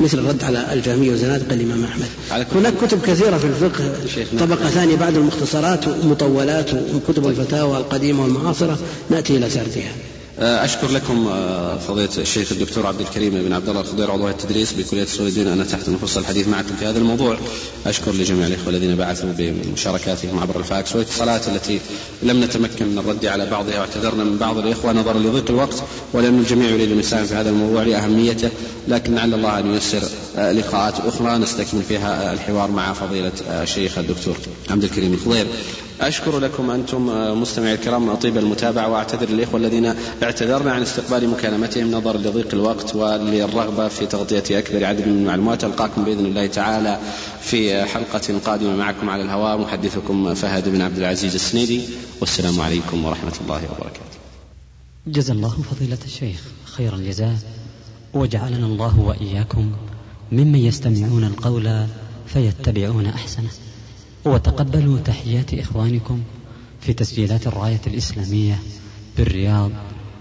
[0.00, 2.06] مثل الرد على الجامية وزنادقة الإمام أحمد.
[2.54, 3.92] هناك كتب كثيرة في الفقه
[4.40, 8.78] طبقة ثانية بعد المختصرات ومطولات وكتب الفتاوى القديمة والمعاصرة
[9.10, 9.92] نأتي إلى سردها.
[10.38, 15.04] أشكر لكم آه، فضيلة الشيخ الدكتور عبد الكريم بن عبد الله الخضير عضو التدريس بكلية
[15.04, 17.38] أصول الدين أنا تحت نفصل الحديث معكم في هذا الموضوع.
[17.86, 21.80] أشكر لجميع الإخوة الذين بعثوا بمشاركاتهم عبر الفاكس والاتصالات التي
[22.22, 25.82] لم نتمكن من الرد على بعضها واعتذرنا من بعض الإخوة نظرا لضيق الوقت
[26.12, 28.50] ولأن الجميع يريد أن في هذا الموضوع لأهميته
[28.88, 30.02] لكن لعل الله أن ييسر
[30.36, 34.36] آه، لقاءات أخرى نستكمل فيها الحوار مع فضيلة الشيخ الدكتور
[34.70, 35.46] عبد الكريم الخضير
[36.00, 37.06] أشكر لكم أنتم
[37.40, 41.90] مستمعي الكرام طيب المتابعة وأعتذر الإخوة الذين اعتذرنا عن استقبال مكالمتهم.
[41.90, 45.64] نظرا لضيق الوقت وللرغبة في تغطية أكبر عدد من المعلومات.
[45.64, 46.98] ألقاكم بإذن الله تعالى
[47.40, 49.58] في حلقة قادمة معكم على الهواء.
[49.58, 51.80] محدثكم فهد بن عبد العزيز السنيدي.
[52.20, 54.18] والسلام عليكم ورحمة الله وبركاته.
[55.06, 57.36] جزا الله فضيلة الشيخ خير الجزاء.
[58.14, 59.72] وجعلنا الله وإياكم
[60.32, 61.86] ممن يستمعون القول
[62.26, 63.50] فيتبعون أحسنه.
[64.24, 66.22] وتقبلوا تحيات إخوانكم
[66.80, 68.58] في تسجيلات الراية الإسلامية
[69.16, 69.70] بالرياض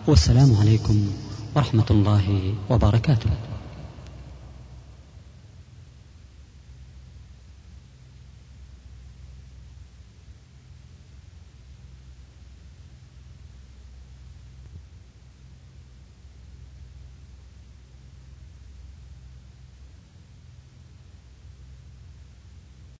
[0.08, 1.08] والسلام عليكم
[1.56, 3.30] ورحمة الله وبركاته.